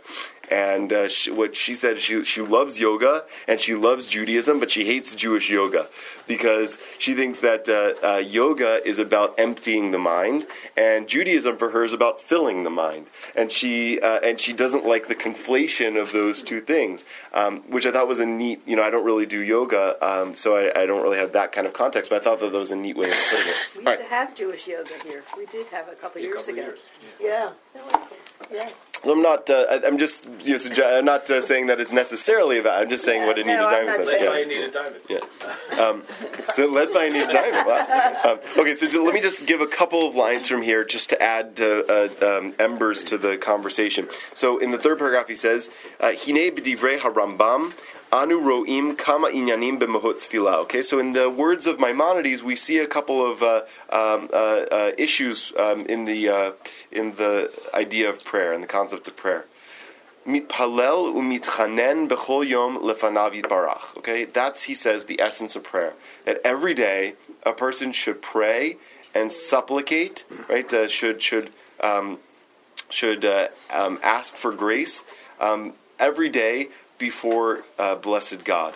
And 0.51 0.91
uh, 0.91 1.07
she, 1.07 1.31
what 1.31 1.55
she 1.55 1.73
said, 1.73 1.99
she 1.99 2.23
she 2.25 2.41
loves 2.41 2.79
yoga 2.79 3.23
and 3.47 3.59
she 3.59 3.75
loves 3.75 4.07
Judaism, 4.07 4.59
but 4.59 4.71
she 4.71 4.85
hates 4.85 5.15
Jewish 5.15 5.49
yoga 5.49 5.87
because 6.27 6.79
she 6.99 7.13
thinks 7.13 7.39
that 7.39 7.67
uh, 7.67 7.93
uh, 8.05 8.17
yoga 8.17 8.85
is 8.87 8.99
about 8.99 9.39
emptying 9.39 9.91
the 9.91 9.97
mind, 9.97 10.45
and 10.77 11.07
Judaism 11.07 11.57
for 11.57 11.71
her 11.71 11.83
is 11.83 11.93
about 11.93 12.21
filling 12.21 12.63
the 12.63 12.69
mind. 12.69 13.09
And 13.35 13.51
she 13.51 13.99
uh, 14.01 14.19
and 14.19 14.39
she 14.39 14.53
doesn't 14.53 14.85
like 14.85 15.07
the 15.07 15.15
conflation 15.15 15.99
of 15.99 16.11
those 16.11 16.41
two 16.43 16.61
things, 16.61 17.05
um, 17.33 17.61
which 17.69 17.85
I 17.85 17.91
thought 17.91 18.07
was 18.07 18.19
a 18.19 18.25
neat. 18.25 18.61
You 18.65 18.75
know, 18.75 18.83
I 18.83 18.89
don't 18.89 19.05
really 19.05 19.25
do 19.25 19.39
yoga, 19.39 19.97
um, 20.05 20.35
so 20.35 20.55
I, 20.57 20.83
I, 20.83 20.85
don't 20.85 21.01
really 21.01 21.17
have 21.17 21.31
that 21.33 21.51
kind 21.51 21.65
of 21.65 21.73
context. 21.73 22.09
But 22.09 22.21
I 22.21 22.23
thought 22.23 22.39
that, 22.41 22.51
that 22.51 22.59
was 22.59 22.71
a 22.71 22.75
neat 22.75 22.97
way 22.97 23.11
of 23.11 23.17
putting 23.29 23.47
it. 23.47 23.55
We 23.75 23.79
used 23.79 23.87
right. 23.87 23.99
to 23.99 24.05
have 24.05 24.35
Jewish 24.35 24.67
yoga 24.67 24.93
here. 25.03 25.23
We 25.37 25.45
did 25.45 25.67
have 25.67 25.87
a 25.87 25.95
couple 25.95 26.21
Yeah, 26.21 26.27
years 26.27 26.45
couple 26.45 26.53
ago. 26.53 26.61
years. 26.63 26.79
Yeah. 27.19 27.27
Yeah. 27.27 27.49
So 29.03 29.11
I'm 29.11 29.21
not. 29.21 29.49
Uh, 29.49 29.65
I'm 29.85 29.97
just. 29.97 30.25
You 30.41 30.57
know, 30.57 30.97
I'm 30.97 31.05
not 31.05 31.29
uh, 31.29 31.41
saying 31.41 31.67
that 31.67 31.81
it's 31.81 31.91
necessarily 31.91 32.57
about. 32.59 32.81
I'm 32.81 32.89
just 32.89 33.03
saying 33.03 33.25
what 33.27 33.37
Anita 33.37 33.57
No, 33.57 33.67
Diamant 33.67 33.95
said. 33.97 34.05
Led 34.07 34.21
Yeah. 34.21 34.29
by 34.29 34.37
Anita 34.39 34.79
Diamant. 34.79 35.73
Yeah. 35.73 35.83
Um, 35.83 36.03
so 36.53 36.67
led 36.67 36.93
by 36.93 37.05
a 37.05 37.09
Anita 37.09 37.33
Diamant. 37.33 37.65
Wow. 37.65 38.31
Um, 38.33 38.39
okay, 38.61 38.75
so 38.75 38.85
let 39.03 39.13
me 39.13 39.19
just 39.21 39.45
give 39.45 39.59
a 39.59 39.67
couple 39.67 40.07
of 40.07 40.15
lines 40.15 40.47
from 40.47 40.61
here 40.61 40.85
just 40.85 41.09
to 41.09 41.21
add 41.21 41.59
uh, 41.59 41.83
uh, 41.89 42.09
um, 42.39 42.53
embers 42.59 43.03
to 43.05 43.17
the 43.17 43.35
conversation. 43.35 44.07
So 44.33 44.57
in 44.57 44.71
the 44.71 44.77
third 44.77 44.99
paragraph, 44.99 45.27
he 45.27 45.35
says, 45.35 45.69
uh, 45.99 46.13
"Hine 46.13 46.55
b'divrei 46.55 46.99
harambam." 46.99 47.73
Anu 48.13 48.39
ro'im 48.39 48.95
kama 48.95 49.29
inyanim 49.29 49.79
b'mahot 49.79 50.17
tefillah. 50.21 50.57
Okay, 50.57 50.83
so 50.83 50.99
in 50.99 51.13
the 51.13 51.31
words 51.31 51.65
of 51.65 51.79
Maimonides, 51.79 52.43
we 52.43 52.55
see 52.55 52.77
a 52.77 52.85
couple 52.85 53.25
of 53.25 53.41
uh, 53.41 53.61
um, 53.89 54.29
uh, 54.31 54.35
uh, 54.35 54.91
issues 54.99 55.51
um, 55.57 55.87
in 55.87 56.05
the 56.05 56.29
uh, 56.29 56.51
in 56.91 57.15
the 57.15 57.51
idea 57.73 58.07
of 58.07 58.23
prayer 58.23 58.53
and 58.53 58.61
the 58.61 58.67
concept 58.67 59.07
of 59.07 59.17
prayer. 59.17 59.45
Mitpalel 60.27 61.11
umitchanen 61.15 62.07
b'chol 62.07 62.47
yom 62.47 62.77
lefanav 62.77 63.33
yitbarach. 63.33 63.97
Okay, 63.97 64.25
that's 64.25 64.63
he 64.63 64.75
says 64.75 65.07
the 65.07 65.19
essence 65.19 65.55
of 65.55 65.63
prayer. 65.63 65.93
That 66.25 66.39
every 66.45 66.75
day 66.75 67.15
a 67.41 67.51
person 67.51 67.91
should 67.91 68.21
pray 68.21 68.77
and 69.15 69.33
supplicate. 69.33 70.23
Right, 70.47 70.71
uh, 70.71 70.87
should 70.87 71.23
should 71.23 71.49
um, 71.81 72.19
should 72.89 73.25
uh, 73.25 73.47
um, 73.71 73.99
ask 74.03 74.35
for 74.35 74.51
grace 74.51 75.03
um, 75.39 75.73
every 75.97 76.29
day 76.29 76.69
before 77.09 77.63
uh, 77.77 77.95
blessed 77.95 78.45
God. 78.45 78.75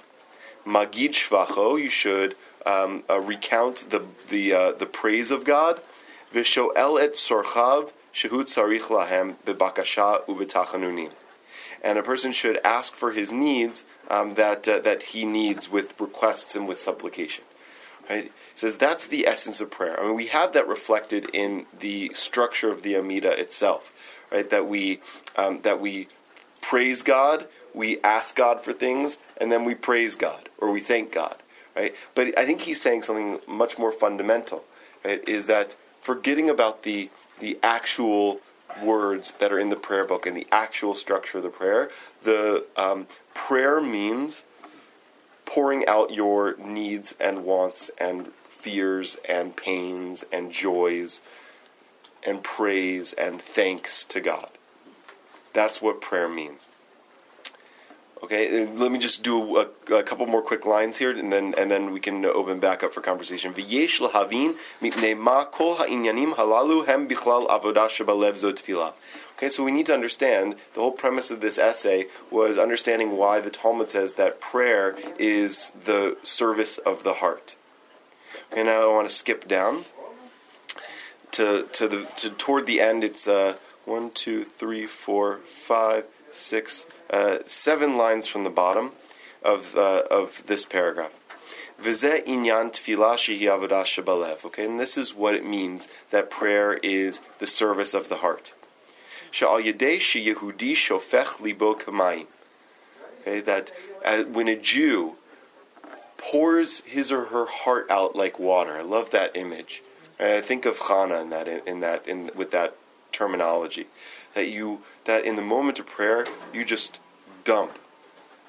Magid 0.65 1.13
shvacho, 1.21 1.81
you 1.81 1.89
should 1.89 2.35
um, 2.65 3.03
uh, 3.09 3.21
recount 3.21 3.89
the 3.89 4.01
the 4.29 4.43
uh, 4.51 4.71
the 4.73 4.85
praise 4.85 5.31
of 5.31 5.45
God. 5.45 5.79
Vishoel 6.33 7.01
et 7.01 7.13
sorchav 7.13 7.91
shehu 8.13 8.39
tzarich 8.51 8.87
lahem 8.95 9.35
bebakasha 9.45 10.25
ubetachanunim 10.25 11.13
and 11.81 11.97
a 11.97 12.03
person 12.03 12.33
should 12.33 12.59
ask 12.65 12.93
for 12.93 13.13
his 13.13 13.31
needs 13.31 13.85
um, 14.09 14.33
that 14.35 14.67
uh, 14.67 14.79
that 14.79 15.03
he 15.11 15.23
needs 15.23 15.71
with 15.71 15.97
requests 16.01 16.53
and 16.53 16.67
with 16.67 16.79
supplication. 16.79 17.45
Right? 18.09 18.25
It 18.25 18.31
says 18.55 18.75
that's 18.77 19.07
the 19.07 19.25
essence 19.25 19.61
of 19.61 19.71
prayer. 19.71 19.97
I 19.97 20.03
mean, 20.05 20.15
we 20.15 20.27
have 20.27 20.51
that 20.51 20.67
reflected 20.67 21.29
in 21.33 21.65
the 21.79 22.11
structure 22.13 22.71
of 22.71 22.81
the 22.81 22.97
Amida 22.97 23.31
itself, 23.39 23.93
right? 24.31 24.49
That 24.49 24.67
we 24.67 24.99
um, 25.37 25.61
that 25.61 25.79
we 25.79 26.07
praise 26.61 27.01
God, 27.01 27.47
we 27.77 28.01
ask 28.01 28.35
God 28.35 28.61
for 28.61 28.73
things, 28.73 29.19
and 29.39 29.51
then 29.51 29.63
we 29.63 29.75
praise 29.75 30.15
God 30.15 30.49
or 30.57 30.71
we 30.71 30.81
thank 30.81 31.11
God, 31.11 31.35
right? 31.75 31.95
But 32.15 32.37
I 32.37 32.45
think 32.45 32.61
he's 32.61 32.81
saying 32.81 33.03
something 33.03 33.39
much 33.47 33.77
more 33.77 33.91
fundamental, 33.91 34.65
right? 35.05 35.27
Is 35.27 35.45
that 35.45 35.75
forgetting 36.01 36.49
about 36.49 36.83
the 36.83 37.09
the 37.39 37.59
actual 37.61 38.41
words 38.81 39.33
that 39.39 39.51
are 39.51 39.59
in 39.59 39.69
the 39.69 39.75
prayer 39.75 40.05
book 40.05 40.25
and 40.25 40.35
the 40.35 40.47
actual 40.51 40.93
structure 40.93 41.37
of 41.37 41.43
the 41.43 41.49
prayer. 41.49 41.89
The 42.23 42.65
um, 42.75 43.07
prayer 43.33 43.79
means 43.81 44.43
pouring 45.45 45.87
out 45.87 46.11
your 46.11 46.55
needs 46.57 47.15
and 47.19 47.45
wants 47.45 47.89
and 47.97 48.31
fears 48.49 49.17
and 49.27 49.55
pains 49.55 50.25
and 50.31 50.51
joys 50.51 51.21
and 52.23 52.43
praise 52.43 53.13
and 53.13 53.41
thanks 53.41 54.03
to 54.05 54.19
God. 54.19 54.49
That's 55.53 55.81
what 55.81 56.01
prayer 56.01 56.27
means. 56.27 56.67
Okay, 58.23 58.63
uh, 58.63 58.71
let 58.71 58.91
me 58.91 58.97
just 58.97 59.21
do 59.21 59.57
a, 59.57 59.67
a 59.93 60.03
couple 60.03 60.25
more 60.25 60.41
quick 60.41 60.65
lines 60.65 60.97
here, 60.97 61.11
and 61.11 61.31
then 61.31 61.53
and 61.57 61.69
then 61.69 61.91
we 61.91 61.99
can 61.99 62.25
open 62.25 62.59
back 62.59 62.83
up 62.83 62.93
for 62.93 63.01
conversation. 63.01 63.53
V'yesh 63.53 63.99
lahavin 63.99 64.55
mipnei 64.81 65.17
ma 65.17 65.45
kol 65.45 65.75
ha'inyanim 65.75 66.35
halalu 66.35 66.85
hem 66.87 67.07
bichlal 67.07 67.47
avodah 67.47 67.87
shebalev 67.87 68.39
tefillah. 68.39 68.93
Okay, 69.37 69.49
so 69.49 69.63
we 69.63 69.71
need 69.71 69.85
to 69.85 69.93
understand 69.93 70.55
the 70.73 70.79
whole 70.79 70.91
premise 70.91 71.29
of 71.29 71.41
this 71.41 71.59
essay 71.59 72.07
was 72.31 72.57
understanding 72.57 73.17
why 73.17 73.39
the 73.39 73.51
Talmud 73.51 73.91
says 73.91 74.15
that 74.15 74.41
prayer 74.41 74.95
is 75.19 75.71
the 75.85 76.17
service 76.23 76.79
of 76.79 77.03
the 77.03 77.15
heart. 77.15 77.55
Okay, 78.51 78.63
now 78.63 78.89
I 78.89 78.93
want 78.93 79.07
to 79.07 79.15
skip 79.15 79.47
down 79.47 79.85
to 81.33 81.67
to 81.73 81.87
the 81.87 82.07
to 82.15 82.31
toward 82.31 82.65
the 82.65 82.81
end. 82.81 83.03
It's 83.03 83.27
uh, 83.27 83.57
one, 83.85 84.09
two, 84.09 84.43
three, 84.43 84.87
four, 84.87 85.41
five, 85.65 86.05
six, 86.33 86.87
uh, 87.09 87.39
seven 87.45 87.97
lines 87.97 88.27
from 88.27 88.43
the 88.43 88.49
bottom 88.49 88.91
of 89.43 89.75
uh, 89.75 90.03
of 90.09 90.43
this 90.47 90.65
paragraph. 90.65 91.13
Inyan. 91.79 92.73
Okay, 94.45 94.65
and 94.65 94.79
this 94.79 94.97
is 94.97 95.13
what 95.13 95.35
it 95.35 95.45
means 95.45 95.89
that 96.11 96.29
prayer 96.29 96.73
is 96.75 97.21
the 97.39 97.47
service 97.47 97.93
of 97.93 98.09
the 98.09 98.17
heart. 98.17 98.53
Shofech 99.31 101.39
libo. 101.39 101.77
Okay, 103.21 103.41
that 103.41 103.71
uh, 104.03 104.23
when 104.23 104.47
a 104.47 104.55
Jew 104.55 105.15
pours 106.17 106.81
his 106.81 107.11
or 107.11 107.25
her 107.25 107.45
heart 107.45 107.89
out 107.89 108.15
like 108.15 108.39
water. 108.39 108.77
I 108.77 108.81
love 108.81 109.11
that 109.11 109.35
image. 109.35 109.83
I 110.19 110.41
think 110.41 110.65
of 110.65 110.79
Chana 110.79 111.21
in 111.21 111.29
that 111.29 111.47
in 111.47 111.79
that 111.81 112.07
in 112.07 112.31
with 112.35 112.51
that 112.51 112.75
terminology. 113.11 113.87
That 114.37 114.49
you 114.49 114.81
that 115.05 115.25
in 115.25 115.35
the 115.35 115.41
moment 115.41 115.79
of 115.79 115.87
prayer 115.87 116.27
you 116.53 116.63
just 116.63 116.99
dump. 117.43 117.71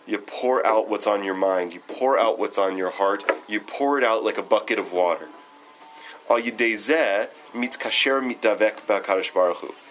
You 0.06 0.18
pour 0.18 0.64
out 0.66 0.86
what's 0.90 1.06
on 1.06 1.24
your 1.24 1.34
mind. 1.34 1.72
You 1.72 1.80
pour 1.80 2.18
out 2.18 2.38
what's 2.38 2.58
on 2.58 2.76
your 2.76 2.90
heart. 2.90 3.24
You 3.48 3.60
pour 3.60 3.96
it 3.96 4.04
out 4.04 4.22
like 4.22 4.36
a 4.36 4.42
bucket 4.42 4.78
of 4.78 4.92
water. 4.92 5.28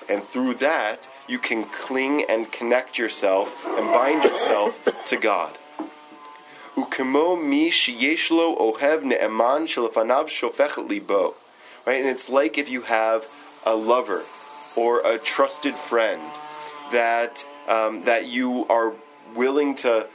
And 0.07 0.21
through 0.23 0.53
that, 0.55 1.09
you 1.27 1.39
can 1.39 1.63
cling 1.65 2.25
and 2.29 2.51
connect 2.51 2.99
yourself 2.99 3.47
and 3.65 3.91
bind 3.91 4.23
yourself 4.23 4.77
to 5.07 5.17
God. 5.17 5.57
Right, 11.87 11.99
and 11.99 12.07
it's 12.07 12.29
like 12.29 12.59
if 12.59 12.69
you 12.69 12.83
have 12.83 13.25
a 13.65 13.75
lover 13.75 14.21
or 14.77 15.01
a 15.05 15.17
trusted 15.17 15.74
friend 15.74 16.22
that 16.91 17.43
um, 17.67 18.03
that 18.05 18.27
you 18.27 18.65
are 18.67 18.93
willing 19.36 19.75
to 19.75 20.07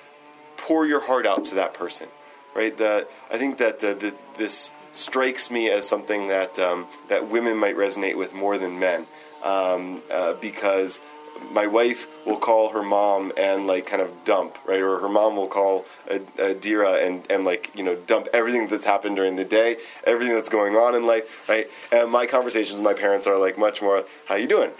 pour 0.56 0.86
your 0.86 1.00
heart 1.00 1.26
out 1.26 1.44
to 1.46 1.56
that 1.56 1.74
person. 1.74 2.08
Right, 2.54 2.76
that 2.78 3.08
I 3.30 3.38
think 3.38 3.58
that 3.58 3.82
uh, 3.82 3.94
the, 3.94 4.14
this 4.36 4.72
strikes 4.92 5.50
me 5.50 5.70
as 5.70 5.88
something 5.88 6.28
that 6.28 6.58
um, 6.58 6.86
that 7.08 7.28
women 7.28 7.56
might 7.56 7.76
resonate 7.76 8.16
with 8.16 8.34
more 8.34 8.58
than 8.58 8.78
men, 8.78 9.06
um, 9.42 10.02
uh, 10.10 10.34
because 10.34 11.00
my 11.50 11.66
wife 11.66 12.06
will 12.26 12.38
call 12.38 12.70
her 12.70 12.82
mom 12.82 13.32
and 13.36 13.66
like 13.66 13.86
kind 13.86 14.02
of 14.02 14.24
dump, 14.24 14.56
right? 14.66 14.80
Or 14.80 14.98
her 14.98 15.08
mom 15.08 15.36
will 15.36 15.48
call 15.48 15.84
a, 16.08 16.18
Adira 16.18 17.04
and, 17.04 17.28
and 17.30 17.44
like, 17.44 17.70
you 17.74 17.82
know, 17.82 17.96
dump 17.96 18.28
everything 18.32 18.68
that's 18.68 18.84
happened 18.84 19.16
during 19.16 19.36
the 19.36 19.44
day, 19.44 19.78
everything 20.04 20.34
that's 20.34 20.48
going 20.48 20.76
on 20.76 20.94
in 20.94 21.06
life, 21.06 21.48
right? 21.48 21.68
And 21.90 22.10
my 22.10 22.26
conversations 22.26 22.74
with 22.74 22.84
my 22.84 22.94
parents 22.94 23.26
are 23.26 23.38
like 23.38 23.58
much 23.58 23.82
more, 23.82 24.04
how 24.26 24.36
you 24.36 24.48
doing? 24.48 24.70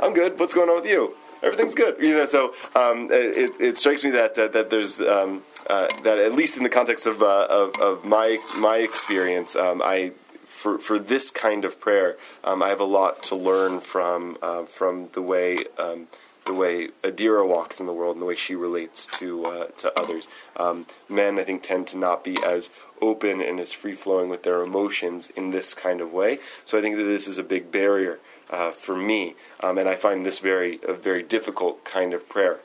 I'm 0.00 0.14
good. 0.14 0.38
What's 0.38 0.54
going 0.54 0.68
on 0.68 0.76
with 0.76 0.90
you? 0.90 1.14
Everything's 1.42 1.74
good. 1.74 1.96
You 2.00 2.14
know, 2.16 2.26
so 2.26 2.54
um, 2.74 3.08
it, 3.12 3.52
it 3.60 3.78
strikes 3.78 4.02
me 4.02 4.10
that 4.10 4.36
uh, 4.36 4.48
that 4.48 4.70
there's 4.70 5.00
um, 5.00 5.42
uh, 5.68 5.86
that 6.02 6.18
at 6.18 6.34
least 6.34 6.56
in 6.56 6.62
the 6.64 6.68
context 6.68 7.06
of 7.06 7.22
uh, 7.22 7.46
of, 7.48 7.76
of 7.80 8.04
my 8.04 8.38
my 8.56 8.78
experience, 8.78 9.54
um, 9.54 9.80
I 9.84 10.12
for, 10.58 10.78
for 10.78 10.98
this 10.98 11.30
kind 11.30 11.64
of 11.64 11.80
prayer, 11.80 12.16
um, 12.42 12.62
I 12.62 12.68
have 12.68 12.80
a 12.80 12.84
lot 12.84 13.22
to 13.24 13.36
learn 13.36 13.80
from 13.80 14.36
uh, 14.42 14.64
from 14.64 15.08
the 15.12 15.22
way 15.22 15.64
um, 15.78 16.08
the 16.46 16.54
way 16.54 16.88
Adira 17.04 17.46
walks 17.46 17.78
in 17.78 17.86
the 17.86 17.92
world 17.92 18.16
and 18.16 18.22
the 18.22 18.26
way 18.26 18.34
she 18.34 18.54
relates 18.54 19.06
to 19.18 19.44
uh, 19.44 19.66
to 19.78 19.96
others. 19.98 20.26
Um, 20.56 20.86
men, 21.08 21.38
I 21.38 21.44
think, 21.44 21.62
tend 21.62 21.86
to 21.88 21.98
not 21.98 22.24
be 22.24 22.36
as 22.44 22.72
open 23.00 23.40
and 23.40 23.60
as 23.60 23.72
free 23.72 23.94
flowing 23.94 24.28
with 24.28 24.42
their 24.42 24.60
emotions 24.60 25.30
in 25.36 25.52
this 25.52 25.74
kind 25.74 26.00
of 26.00 26.12
way. 26.12 26.40
So 26.64 26.76
I 26.76 26.80
think 26.80 26.96
that 26.96 27.04
this 27.04 27.28
is 27.28 27.38
a 27.38 27.44
big 27.44 27.70
barrier 27.70 28.18
uh, 28.50 28.72
for 28.72 28.96
me, 28.96 29.36
um, 29.60 29.78
and 29.78 29.88
I 29.88 29.94
find 29.94 30.26
this 30.26 30.40
very 30.40 30.80
a 30.86 30.94
very 30.94 31.22
difficult 31.22 31.84
kind 31.84 32.12
of 32.12 32.28
prayer. 32.28 32.58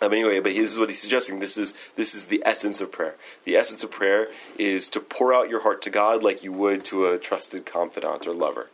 Um, 0.00 0.12
anyway, 0.12 0.40
but 0.40 0.52
this 0.52 0.72
is 0.72 0.78
what 0.78 0.90
he's 0.90 1.00
suggesting. 1.00 1.38
This 1.38 1.56
is 1.56 1.72
this 1.96 2.14
is 2.14 2.26
the 2.26 2.42
essence 2.44 2.80
of 2.80 2.92
prayer. 2.92 3.14
The 3.44 3.56
essence 3.56 3.82
of 3.82 3.90
prayer 3.90 4.28
is 4.58 4.90
to 4.90 5.00
pour 5.00 5.32
out 5.32 5.48
your 5.48 5.60
heart 5.60 5.80
to 5.82 5.90
God 5.90 6.22
like 6.22 6.44
you 6.44 6.52
would 6.52 6.84
to 6.86 7.06
a 7.06 7.18
trusted 7.18 7.64
confidant 7.64 8.26
or 8.26 8.34
lover. 8.34 8.68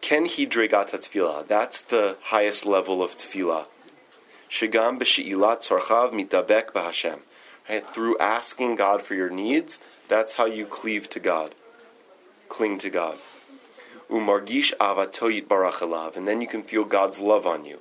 Ken 0.00 0.26
hidregat 0.26 0.90
tefillah. 0.90 1.46
That's 1.46 1.82
the 1.82 2.16
highest 2.24 2.66
level 2.66 3.02
of 3.02 3.16
tefillah. 3.16 3.66
Shigam 4.50 4.98
b'she'ilat 4.98 5.62
tzorchav 5.62 6.12
mitabek 6.12 6.72
b'Hashem. 6.72 7.20
Through 7.92 8.16
asking 8.18 8.76
God 8.76 9.02
for 9.02 9.14
your 9.14 9.28
needs, 9.28 9.78
that's 10.08 10.34
how 10.34 10.46
you 10.46 10.64
cleave 10.64 11.10
to 11.10 11.20
God, 11.20 11.54
cling 12.48 12.78
to 12.78 12.88
God. 12.88 13.18
Umargish 14.10 14.72
avatoyit 14.78 15.46
barachalav, 15.46 16.16
and 16.16 16.26
then 16.26 16.40
you 16.40 16.46
can 16.46 16.62
feel 16.62 16.84
God's 16.84 17.18
love 17.20 17.46
on 17.46 17.66
you. 17.66 17.80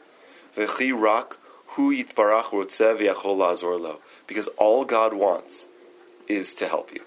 Because 4.25 4.47
all 4.57 4.85
God 4.85 5.13
wants 5.13 5.67
is 6.27 6.55
to 6.55 6.67
help 6.67 6.93
you. 6.93 7.01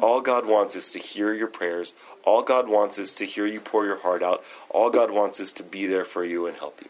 All 0.00 0.20
God 0.20 0.46
wants 0.46 0.76
is 0.76 0.90
to 0.90 0.98
hear 0.98 1.32
your 1.32 1.48
prayers. 1.48 1.94
All 2.22 2.42
God 2.42 2.68
wants 2.68 2.98
is 2.98 3.12
to 3.14 3.24
hear 3.24 3.46
you 3.46 3.58
pour 3.60 3.86
your 3.86 3.96
heart 3.96 4.22
out. 4.22 4.44
All 4.68 4.90
God 4.90 5.10
wants 5.10 5.40
is 5.40 5.52
to 5.54 5.62
be 5.62 5.86
there 5.86 6.04
for 6.04 6.24
you 6.24 6.46
and 6.46 6.56
help 6.56 6.80
you. 6.82 6.88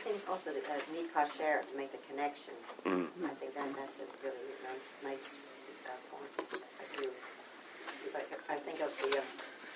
I 0.00 0.02
think 0.04 0.16
it's 0.16 0.28
also 0.28 0.50
the 0.50 0.60
uh, 0.60 1.62
to 1.62 1.76
make 1.76 1.92
the 1.92 1.98
connection. 2.08 2.54
Mm. 2.86 3.08
I 3.24 3.28
think 3.34 3.54
then 3.54 3.74
that's 3.76 3.98
a 3.98 4.06
really 4.24 4.56
nice, 4.64 4.92
nice 5.04 5.34
uh, 5.86 5.90
point. 6.10 6.32
I 6.80 7.02
do. 7.02 7.08
Like, 8.14 8.30
I 8.48 8.54
think 8.56 8.80
of 8.80 8.90
the 9.02 9.18
uh, 9.18 9.22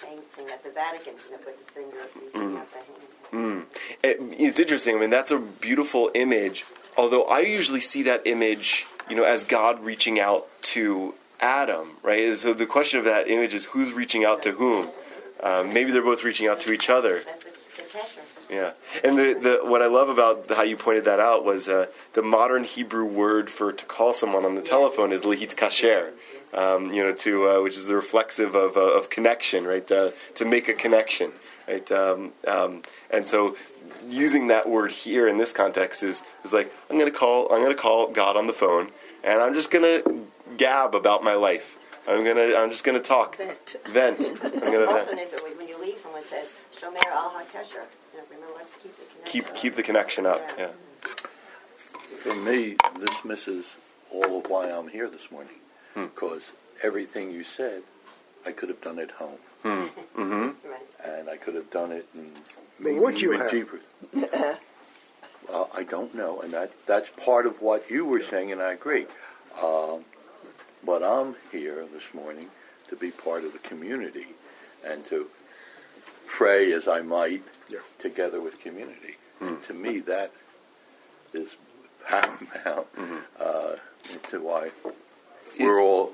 painting 0.03 0.44
at 0.55 0.63
the 0.63 0.71
Vatican, 0.71 1.15
you 1.27 1.33
know, 1.33 1.39
with 1.45 1.67
the 1.67 1.73
finger 1.73 1.97
reaching 2.15 2.57
out 2.57 2.69
the 2.73 2.79
hand. 2.79 3.67
It, 4.03 4.19
it's 4.39 4.61
interesting. 4.61 4.97
I 4.97 5.01
mean, 5.01 5.11
that's 5.11 5.33
a 5.33 5.39
beautiful 5.39 6.11
image. 6.15 6.65
Although 6.97 7.25
I 7.25 7.41
usually 7.41 7.81
see 7.81 8.05
that 8.05 8.23
image, 8.25 8.87
you 9.11 9.17
know, 9.17 9.25
as 9.25 9.43
God 9.43 9.83
reaching 9.83 10.21
out 10.21 10.47
to 10.75 11.15
Adam, 11.41 11.97
right? 12.05 12.29
And 12.29 12.39
so 12.39 12.55
the 12.55 12.67
question 12.67 13.01
of 13.01 13.05
that 13.07 13.29
image 13.29 13.53
is 13.53 13.67
who's 13.67 13.93
reaching 13.93 14.25
out 14.25 14.45
to 14.45 14.53
whom? 14.53 14.89
Um, 15.43 15.75
maybe 15.75 15.91
they're 15.91 16.03
both 16.03 16.23
reaching 16.23 16.47
out 16.47 16.61
to 16.61 16.73
each 16.73 16.89
other. 16.89 17.19
The, 17.19 17.25
the. 17.25 18.55
Yeah, 18.55 18.73
and 19.03 19.19
the, 19.19 19.35
the 19.35 19.69
what 19.69 19.83
I 19.83 19.87
love 19.87 20.09
about 20.09 20.51
how 20.51 20.63
you 20.63 20.77
pointed 20.77 21.07
that 21.07 21.19
out 21.19 21.45
was 21.45 21.69
uh, 21.69 21.87
the 22.13 22.23
modern 22.23 22.65
Hebrew 22.65 23.05
word 23.05 23.51
for 23.51 23.73
to 23.73 23.85
call 23.87 24.13
someone 24.15 24.45
on 24.45 24.55
the 24.55 24.63
telephone 24.63 25.13
is 25.13 25.23
lihit 25.23 25.57
kasher, 25.57 26.11
um, 26.55 26.93
you 26.93 27.03
know, 27.03 27.13
to 27.13 27.49
uh, 27.49 27.61
which 27.63 27.77
is 27.77 27.87
the 27.87 27.95
reflexive 27.95 28.55
of, 28.55 28.77
uh, 28.77 28.81
of 28.81 29.11
connection, 29.11 29.65
right? 29.65 29.91
Uh, 29.91 30.11
to 30.35 30.45
make 30.45 30.69
a 30.69 30.75
connection, 30.75 31.33
right? 31.69 31.91
Um, 31.93 32.33
um, 32.47 32.83
and 33.11 33.27
so 33.29 33.57
using 34.09 34.49
that 34.49 34.69
word 34.69 34.93
here 34.93 35.29
in 35.29 35.39
this 35.39 35.53
context 35.53 36.03
is 36.03 36.23
is 36.45 36.53
like 36.53 36.73
I'm 36.91 36.99
going 36.99 37.11
to 37.11 37.17
call 37.17 37.53
I'm 37.53 37.61
going 37.61 37.75
to 37.75 37.81
call 37.81 38.11
God 38.11 38.37
on 38.37 38.47
the 38.47 38.53
phone, 38.53 38.91
and 39.23 39.41
I'm 39.41 39.55
just 39.55 39.71
going 39.71 39.85
to 39.85 40.27
gab 40.57 40.95
about 40.95 41.25
my 41.25 41.35
life. 41.35 41.77
I'm 42.07 42.23
gonna 42.23 42.55
I'm 42.55 42.71
just 42.71 42.85
going 42.85 42.99
to 42.99 43.03
talk, 43.03 43.39
Vent. 43.39 43.77
vent. 43.89 44.21
I'm 44.21 44.61
gonna 44.61 44.85
also 44.85 45.07
vent. 45.07 45.17
nice 45.17 45.31
that 45.31 45.43
when 45.43 45.67
you 45.67 45.81
leave, 45.81 45.99
someone 45.99 46.23
says, 46.23 46.53
Shomer 46.71 47.03
al 47.07 47.31
ha-kesher. 47.31 47.77
You 48.13 48.19
know, 48.19 48.25
remember, 48.31 48.53
let's 48.57 48.75
keep 48.75 48.95
the 48.97 49.05
connection. 49.07 49.25
keep 49.25 49.55
keep 49.55 49.75
the 49.75 49.83
connection 49.83 50.27
up. 50.27 50.51
Yeah. 50.59 50.69
For 52.19 52.35
me, 52.35 52.77
this 53.01 53.25
misses 53.25 53.77
all 54.13 54.39
of 54.39 54.51
why 54.51 54.71
I'm 54.71 54.89
here 54.89 55.09
this 55.09 55.31
morning. 55.31 55.55
Hmm. 55.95 56.05
Because 56.07 56.51
everything 56.83 57.31
you 57.31 57.45
said, 57.45 57.83
I 58.47 58.53
could 58.53 58.69
have 58.69 58.81
done 58.81 58.99
at 58.99 59.11
home. 59.13 59.39
Mm-hmm. 59.65 60.23
Right. 60.23 60.55
And 61.05 61.31
I 61.31 61.37
could 61.37 61.55
have 61.55 61.71
done 61.71 61.93
it 61.93 62.07
in 62.15 62.31
But 62.35 62.85
maybe 62.85 62.99
would 62.99 63.21
you 63.21 63.33
even 63.33 63.41
have? 63.41 63.51
deeper. 63.51 63.81
well, 65.49 65.71
I 65.75 65.83
don't 65.85 66.15
know. 66.15 66.41
And 66.41 66.53
that, 66.53 66.73
that's 66.87 67.09
part 67.25 67.47
of 67.47 67.63
what 67.63 67.91
you 67.91 68.05
were 68.05 68.21
saying, 68.21 68.53
and 68.53 68.61
I 68.61 68.73
agree. 68.73 69.07
Um, 69.63 70.05
but 70.85 71.03
I'm 71.03 71.37
here 71.53 71.87
this 71.93 72.13
morning 72.13 72.49
to 72.89 72.97
be 72.97 73.11
part 73.11 73.45
of 73.45 73.53
the 73.53 73.59
community 73.61 74.27
and 74.85 75.07
to 75.07 75.29
pray 76.27 76.73
as 76.73 76.87
I 76.89 77.01
might 77.01 77.43
Yeah. 77.69 77.79
together 77.99 78.41
with 78.41 78.61
community. 78.61 79.17
And 79.41 79.63
to 79.65 79.75
me, 79.75 80.01
that 80.01 80.33
is 81.33 81.57
paramount 82.07 82.87
uh, 83.41 83.77
to 84.31 84.41
why 84.41 84.71
we're 85.59 85.81
all 85.81 86.13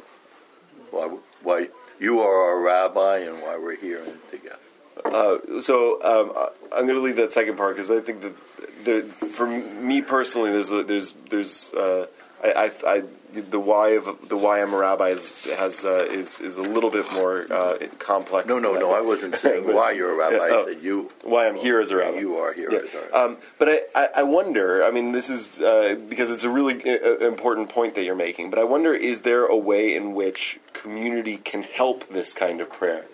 why, 0.90 1.16
why 1.42 1.68
you 1.98 2.20
are 2.20 2.50
our 2.50 2.60
rabbi 2.60 3.18
and 3.18 3.42
why 3.42 3.56
we're 3.58 3.76
here 3.76 4.02
and 4.02 4.18
together. 4.30 4.56
Uh, 5.04 5.60
so 5.60 6.02
um, 6.02 6.48
I'm 6.72 6.86
going 6.86 6.98
to 6.98 7.02
leave 7.02 7.16
that 7.16 7.32
second 7.32 7.56
part 7.56 7.76
because 7.76 7.90
I 7.90 8.00
think 8.00 8.22
that 8.22 8.84
the, 8.84 9.02
for 9.02 9.46
me 9.46 10.02
personally, 10.02 10.50
there's 10.50 10.70
a, 10.70 10.82
there's 10.82 11.14
there's 11.30 11.70
uh, 11.72 12.06
I, 12.42 12.52
I, 12.86 12.90
I 12.94 13.02
the 13.32 13.60
why 13.60 13.90
of 13.90 14.28
the 14.28 14.36
why 14.36 14.62
I'm 14.62 14.72
a 14.72 14.76
rabbi 14.76 15.10
is 15.10 15.32
has 15.44 15.84
uh, 15.84 16.06
is 16.10 16.40
is 16.40 16.56
a 16.56 16.62
little 16.62 16.90
bit 16.90 17.12
more 17.12 17.46
uh, 17.52 17.78
complex. 17.98 18.48
No, 18.48 18.58
no, 18.58 18.74
no. 18.74 18.92
I 18.92 19.00
wasn't 19.00 19.36
saying 19.36 19.72
why 19.72 19.92
you're 19.92 20.12
a 20.12 20.16
rabbi. 20.16 20.36
Yeah, 20.36 20.48
oh. 20.56 20.62
I 20.62 20.74
said 20.74 20.82
you. 20.82 21.10
why 21.22 21.46
I'm 21.46 21.56
here 21.56 21.80
as 21.80 21.90
a 21.90 21.96
rabbi. 21.96 22.18
You 22.18 22.36
are 22.36 22.52
here 22.52 22.70
Yeah. 22.72 22.78
as 22.78 22.94
a 22.94 23.00
rabbi. 23.02 23.16
Um, 23.18 23.36
but 23.58 23.68
I, 23.68 23.80
I, 23.94 24.08
I 24.16 24.22
wonder. 24.24 24.82
I 24.82 24.90
mean, 24.90 25.12
this 25.12 25.30
is 25.30 25.60
uh, 25.60 25.96
because 26.08 26.30
it's 26.30 26.44
a 26.44 26.50
really 26.50 26.82
uh, 26.84 27.18
important 27.18 27.68
point 27.68 27.94
that 27.94 28.04
you're 28.04 28.14
making. 28.16 28.50
But 28.50 28.58
I 28.58 28.64
wonder: 28.64 28.94
is 28.94 29.22
there 29.22 29.44
a 29.44 29.56
way 29.56 29.94
in 29.94 30.14
which 30.14 30.58
community 30.72 31.36
can 31.36 31.62
help 31.62 32.08
this 32.08 32.32
kind 32.34 32.60
of 32.60 32.70
prayer? 32.70 33.04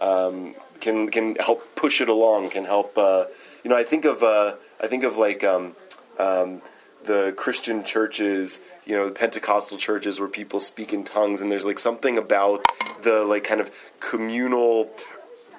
Um, 0.00 0.54
can 0.80 1.08
can 1.10 1.34
help 1.36 1.74
push 1.74 2.00
it 2.00 2.08
along? 2.08 2.50
Can 2.50 2.64
help? 2.64 2.96
Uh, 2.96 3.26
you 3.62 3.70
know, 3.70 3.76
I 3.76 3.84
think 3.84 4.04
of 4.04 4.22
uh, 4.22 4.54
I 4.80 4.86
think 4.86 5.04
of 5.04 5.16
like 5.18 5.44
um, 5.44 5.74
um, 6.18 6.62
the 7.04 7.34
Christian 7.36 7.84
churches. 7.84 8.60
You 8.86 8.94
know, 8.94 9.06
the 9.06 9.12
Pentecostal 9.12 9.76
churches 9.76 10.18
where 10.20 10.28
people 10.28 10.60
speak 10.60 10.92
in 10.92 11.04
tongues, 11.04 11.40
and 11.40 11.50
there's 11.50 11.66
like 11.66 11.78
something 11.78 12.16
about 12.16 12.64
the 13.02 13.24
like 13.24 13.44
kind 13.44 13.60
of 13.60 13.70
communal 14.00 14.90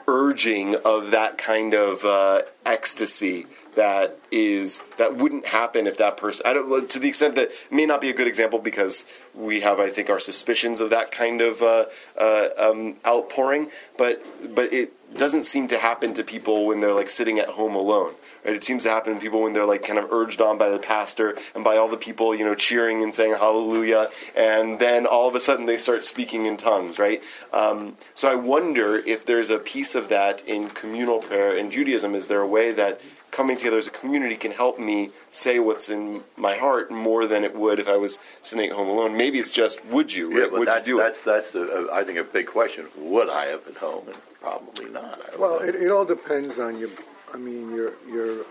urging 0.07 0.75
of 0.75 1.11
that 1.11 1.37
kind 1.37 1.73
of 1.73 2.05
uh, 2.05 2.41
ecstasy 2.65 3.45
that 3.75 4.17
is 4.31 4.81
that 4.97 5.17
wouldn't 5.17 5.45
happen 5.47 5.85
if 5.85 5.97
that 5.97 6.15
person 6.15 6.45
I 6.45 6.53
don't 6.53 6.89
to 6.89 6.97
the 6.97 7.09
extent 7.09 7.35
that 7.35 7.51
may 7.69 7.85
not 7.85 7.99
be 7.99 8.09
a 8.09 8.13
good 8.13 8.27
example 8.27 8.57
because 8.57 9.05
we 9.35 9.59
have 9.61 9.79
I 9.79 9.89
think 9.89 10.09
our 10.09 10.19
suspicions 10.19 10.79
of 10.79 10.89
that 10.91 11.11
kind 11.11 11.41
of 11.41 11.61
uh, 11.61 11.85
uh, 12.17 12.47
um, 12.57 12.95
outpouring 13.05 13.69
but 13.97 14.23
but 14.55 14.71
it 14.71 14.93
doesn't 15.17 15.43
seem 15.43 15.67
to 15.67 15.77
happen 15.77 16.13
to 16.13 16.23
people 16.23 16.65
when 16.65 16.79
they're 16.79 16.93
like 16.93 17.09
sitting 17.09 17.37
at 17.37 17.49
home 17.49 17.75
alone 17.75 18.15
right 18.47 18.55
it 18.55 18.63
seems 18.63 18.83
to 18.83 18.89
happen 18.89 19.13
to 19.13 19.19
people 19.19 19.41
when 19.41 19.53
they're 19.53 19.65
like 19.65 19.83
kind 19.83 19.99
of 19.99 20.11
urged 20.11 20.41
on 20.41 20.57
by 20.57 20.69
the 20.69 20.79
pastor 20.79 21.37
and 21.53 21.63
by 21.63 21.77
all 21.77 21.87
the 21.87 21.97
people 21.97 22.33
you 22.33 22.43
know 22.43 22.55
cheering 22.55 23.03
and 23.03 23.13
saying 23.13 23.33
hallelujah 23.33 24.07
and 24.35 24.79
then 24.79 25.05
all 25.05 25.27
of 25.27 25.35
a 25.35 25.39
sudden 25.39 25.65
they 25.65 25.77
start 25.77 26.03
speaking 26.05 26.45
in 26.45 26.57
tongues 26.57 26.97
right 26.97 27.21
um, 27.53 27.97
so 28.15 28.31
I 28.31 28.35
wonder 28.35 28.97
if 28.97 29.25
there's 29.25 29.49
a 29.49 29.59
piece 29.59 29.93
of 29.93 30.09
that 30.09 30.43
in 30.45 30.69
communal 30.69 31.19
prayer 31.19 31.55
in 31.55 31.69
Judaism 31.69 32.15
is 32.15 32.27
there 32.27 32.41
a 32.41 32.47
way 32.47 32.71
that 32.71 33.01
coming 33.31 33.57
together 33.57 33.77
as 33.77 33.87
a 33.87 33.91
community 33.91 34.35
can 34.35 34.51
help 34.51 34.79
me 34.79 35.11
say 35.31 35.59
what's 35.59 35.89
in 35.89 36.21
my 36.35 36.55
heart 36.55 36.89
more 36.89 37.27
than 37.27 37.43
it 37.43 37.55
would 37.55 37.79
if 37.79 37.87
I 37.87 37.97
was 37.97 38.19
sitting 38.41 38.69
at 38.69 38.75
home 38.75 38.87
alone. 38.87 39.15
Maybe 39.17 39.37
it's 39.39 39.51
just 39.51 39.83
would 39.85 40.13
you? 40.13 40.31
Yeah, 40.31 40.41
right? 40.41 40.51
but 40.51 40.59
would 40.59 40.67
that's, 40.67 40.87
you 40.87 40.95
do 40.95 40.99
that's, 41.03 41.17
it? 41.19 41.25
that's, 41.25 41.51
the, 41.51 41.89
uh, 41.91 41.93
I 41.93 42.03
think, 42.03 42.17
a 42.17 42.23
big 42.23 42.47
question. 42.47 42.87
Would 42.97 43.29
I 43.29 43.45
have 43.45 43.67
at 43.67 43.77
home? 43.77 44.07
And 44.07 44.17
probably 44.41 44.89
not. 44.89 45.19
I 45.33 45.37
Well, 45.37 45.59
it, 45.59 45.75
it 45.75 45.91
all 45.91 46.05
depends 46.05 46.57
on 46.57 46.79
your, 46.79 46.89
I 47.33 47.37
mean, 47.37 47.71
your, 47.71 47.93
your, 48.09 48.45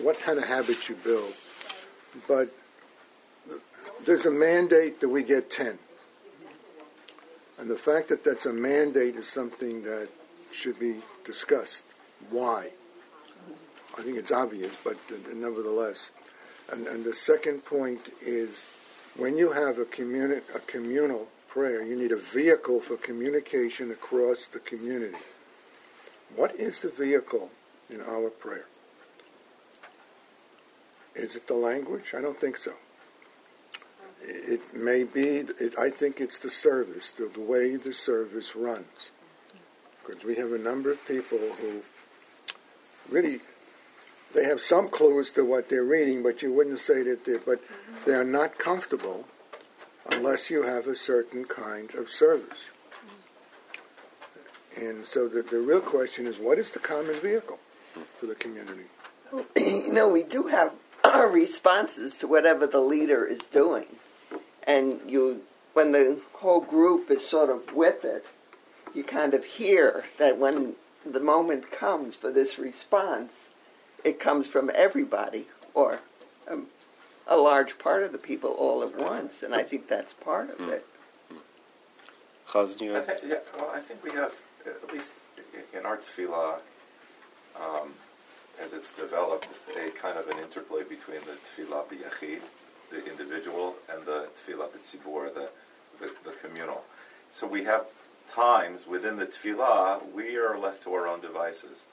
what 0.00 0.18
kind 0.18 0.38
of 0.38 0.44
habits 0.44 0.88
you 0.88 0.94
build. 0.96 1.32
But 2.28 2.50
there's 4.04 4.26
a 4.26 4.30
mandate 4.30 5.00
that 5.00 5.08
we 5.08 5.22
get 5.22 5.50
10. 5.50 5.78
And 7.58 7.70
the 7.70 7.76
fact 7.76 8.08
that 8.08 8.22
that's 8.22 8.46
a 8.46 8.52
mandate 8.52 9.16
is 9.16 9.28
something 9.28 9.82
that 9.82 10.08
should 10.52 10.78
be 10.78 10.96
discussed. 11.24 11.84
Why? 12.30 12.70
I 13.98 14.02
think 14.02 14.18
it's 14.18 14.32
obvious, 14.32 14.76
but 14.84 14.96
nevertheless. 15.34 16.10
And, 16.70 16.86
and 16.86 17.04
the 17.04 17.14
second 17.14 17.64
point 17.64 18.10
is 18.22 18.66
when 19.16 19.38
you 19.38 19.52
have 19.52 19.78
a, 19.78 19.84
communi- 19.84 20.42
a 20.54 20.58
communal 20.60 21.28
prayer, 21.48 21.82
you 21.82 21.96
need 21.96 22.12
a 22.12 22.16
vehicle 22.16 22.80
for 22.80 22.96
communication 22.96 23.90
across 23.90 24.46
the 24.46 24.58
community. 24.58 25.16
What 26.34 26.54
is 26.56 26.80
the 26.80 26.90
vehicle 26.90 27.50
in 27.90 28.00
our 28.00 28.30
prayer? 28.30 28.66
Is 31.14 31.34
it 31.34 31.46
the 31.46 31.54
language? 31.54 32.12
I 32.16 32.20
don't 32.20 32.38
think 32.38 32.56
so. 32.56 32.72
It 34.22 34.74
may 34.74 35.04
be, 35.04 35.38
it, 35.38 35.78
I 35.78 35.90
think 35.90 36.20
it's 36.20 36.38
the 36.38 36.50
service, 36.50 37.10
the, 37.12 37.30
the 37.32 37.40
way 37.40 37.76
the 37.76 37.92
service 37.92 38.56
runs. 38.56 39.10
Because 40.04 40.24
we 40.24 40.36
have 40.36 40.52
a 40.52 40.58
number 40.58 40.90
of 40.90 41.06
people 41.06 41.38
who 41.38 41.82
really, 43.08 43.40
they 44.34 44.44
have 44.44 44.60
some 44.60 44.88
clue 44.88 45.18
as 45.20 45.30
to 45.32 45.44
what 45.44 45.68
they're 45.68 45.84
reading, 45.84 46.22
but 46.22 46.42
you 46.42 46.52
wouldn't 46.52 46.80
say 46.80 47.02
that 47.04 47.24
they're, 47.24 47.38
but 47.38 47.60
they're 48.04 48.24
not 48.24 48.58
comfortable 48.58 49.26
unless 50.12 50.50
you 50.50 50.62
have 50.62 50.86
a 50.86 50.94
certain 50.94 51.44
kind 51.44 51.94
of 51.94 52.10
service. 52.10 52.70
And 54.76 55.04
so 55.04 55.28
the, 55.28 55.42
the 55.42 55.58
real 55.58 55.80
question 55.80 56.26
is, 56.26 56.38
what 56.38 56.58
is 56.58 56.70
the 56.70 56.78
common 56.78 57.14
vehicle 57.20 57.58
for 58.18 58.26
the 58.26 58.34
community? 58.34 58.84
you 59.56 59.92
know, 59.92 60.08
we 60.08 60.22
do 60.22 60.46
have 60.48 60.72
our 61.04 61.28
responses 61.28 62.18
to 62.18 62.26
whatever 62.26 62.66
the 62.66 62.80
leader 62.80 63.24
is 63.24 63.38
doing. 63.38 63.86
And 64.66 65.00
you, 65.06 65.42
when 65.74 65.92
the 65.92 66.20
whole 66.34 66.60
group 66.60 67.10
is 67.10 67.26
sort 67.26 67.50
of 67.50 67.72
with 67.74 68.04
it, 68.04 68.28
you 68.94 69.04
kind 69.04 69.34
of 69.34 69.44
hear 69.44 70.04
that 70.18 70.38
when 70.38 70.74
the 71.04 71.20
moment 71.20 71.70
comes 71.70 72.16
for 72.16 72.30
this 72.30 72.58
response, 72.58 73.32
it 74.04 74.18
comes 74.18 74.46
from 74.46 74.70
everybody 74.74 75.46
or 75.74 76.00
um, 76.48 76.66
a 77.26 77.36
large 77.36 77.78
part 77.78 78.02
of 78.02 78.12
the 78.12 78.18
people 78.18 78.50
all 78.50 78.82
at 78.82 78.96
once. 78.96 79.42
And 79.42 79.54
I 79.54 79.62
think 79.62 79.88
that's 79.88 80.14
part 80.14 80.50
of 80.50 80.58
hmm. 80.58 80.70
it. 80.70 80.86
Hmm. 81.28 81.36
Chaz, 82.48 82.96
I 82.96 83.00
think, 83.00 83.20
yeah, 83.26 83.36
well, 83.56 83.70
I 83.72 83.80
think 83.80 84.02
we 84.02 84.10
have, 84.12 84.32
uh, 84.66 84.70
at 84.82 84.92
least 84.92 85.14
in 85.72 85.84
our 85.84 85.96
tefillah, 85.96 86.60
um, 87.60 87.90
as 88.62 88.72
it's 88.72 88.90
developed, 88.90 89.48
a 89.76 89.90
kind 89.90 90.18
of 90.18 90.28
an 90.28 90.38
interplay 90.38 90.82
between 90.82 91.20
the 91.20 91.32
tefillah 91.32 91.84
b'yachid, 91.86 92.40
the 92.90 93.04
individual, 93.10 93.76
and 93.92 94.06
the 94.06 94.28
tefillah 94.36 94.68
b'tzibur, 94.68 95.32
the, 95.34 95.48
the, 96.00 96.10
the 96.24 96.32
communal. 96.42 96.84
So 97.30 97.46
we 97.46 97.64
have 97.64 97.86
times 98.28 98.86
within 98.86 99.16
the 99.16 99.26
tefillah, 99.26 100.12
we 100.12 100.36
are 100.36 100.58
left 100.58 100.82
to 100.84 100.94
our 100.94 101.06
own 101.06 101.20
devices. 101.20 101.84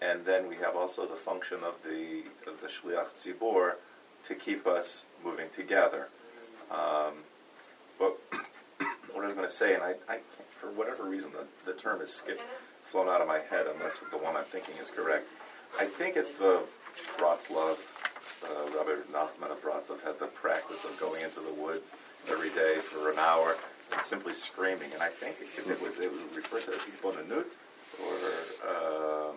And 0.00 0.24
then 0.24 0.48
we 0.48 0.56
have 0.56 0.76
also 0.76 1.06
the 1.06 1.16
function 1.16 1.58
of 1.64 1.74
the, 1.82 2.24
of 2.50 2.60
the 2.60 2.68
shliach 2.68 3.06
tzibur 3.18 3.74
to 4.24 4.34
keep 4.34 4.66
us 4.66 5.04
moving 5.24 5.48
together. 5.54 6.08
Um, 6.70 7.14
but 7.98 8.18
what 9.12 9.24
I 9.24 9.28
was 9.28 9.36
going 9.36 9.48
to 9.48 9.54
say, 9.54 9.74
and 9.74 9.82
I, 9.82 9.94
I 10.08 10.18
for 10.50 10.70
whatever 10.70 11.04
reason, 11.04 11.30
the, 11.32 11.70
the 11.70 11.78
term 11.78 12.00
is 12.00 12.12
skipped, 12.12 12.42
flown 12.94 13.08
out 13.08 13.20
of 13.20 13.26
my 13.26 13.40
head, 13.50 13.66
unless 13.74 13.98
the 14.12 14.18
one 14.18 14.36
I'm 14.36 14.44
thinking 14.44 14.76
is 14.80 14.88
correct. 14.88 15.26
I 15.80 15.84
think 15.84 16.16
it's 16.16 16.30
the 16.38 16.60
Bratslav, 17.18 17.76
uh, 18.44 18.70
Rabbi 18.76 19.02
Nachman 19.10 19.50
of 19.50 19.60
Bratslav 19.60 20.00
had 20.04 20.20
the 20.20 20.28
practice 20.28 20.84
of 20.84 20.96
going 21.00 21.24
into 21.24 21.40
the 21.40 21.52
woods 21.60 21.86
every 22.30 22.50
day 22.50 22.76
for 22.76 23.10
an 23.10 23.18
hour 23.18 23.56
and 23.92 24.00
simply 24.00 24.32
screaming. 24.32 24.92
And 24.92 25.02
I 25.02 25.08
think 25.08 25.38
it, 25.40 25.68
it 25.68 25.82
was 25.82 25.98
it 25.98 26.12
was 26.12 26.20
referred 26.36 26.62
to 26.66 26.70
as 26.70 26.82
Hisbonenut, 26.82 27.50
or 28.00 28.14
um, 28.70 29.36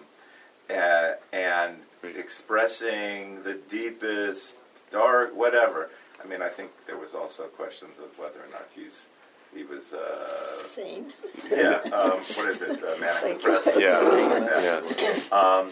uh, 0.69 1.13
and 1.33 1.77
expressing 2.03 3.41
the 3.41 3.55
deepest, 3.69 4.59
dark, 4.91 5.35
whatever. 5.35 5.89
I 6.23 6.27
mean, 6.27 6.43
I 6.43 6.49
think 6.49 6.69
there 6.85 6.97
was 6.97 7.15
also 7.15 7.45
questions 7.45 7.97
of 7.97 8.19
whether 8.19 8.37
or 8.39 8.51
not 8.51 8.67
he's 8.75 9.07
he 9.55 9.63
was 9.63 9.93
uh, 9.93 10.63
Sane. 10.67 11.13
yeah 11.51 11.79
um, 11.91 12.19
what 12.35 12.49
is 12.49 12.61
it 12.61 12.81
uh, 12.83 12.95
manic 12.99 13.37
depressive 13.37 13.75
Yeah, 13.79 13.99
something 14.01 14.29
like 14.29 14.45
that. 14.49 15.25
yeah. 15.31 15.37
Um, 15.37 15.71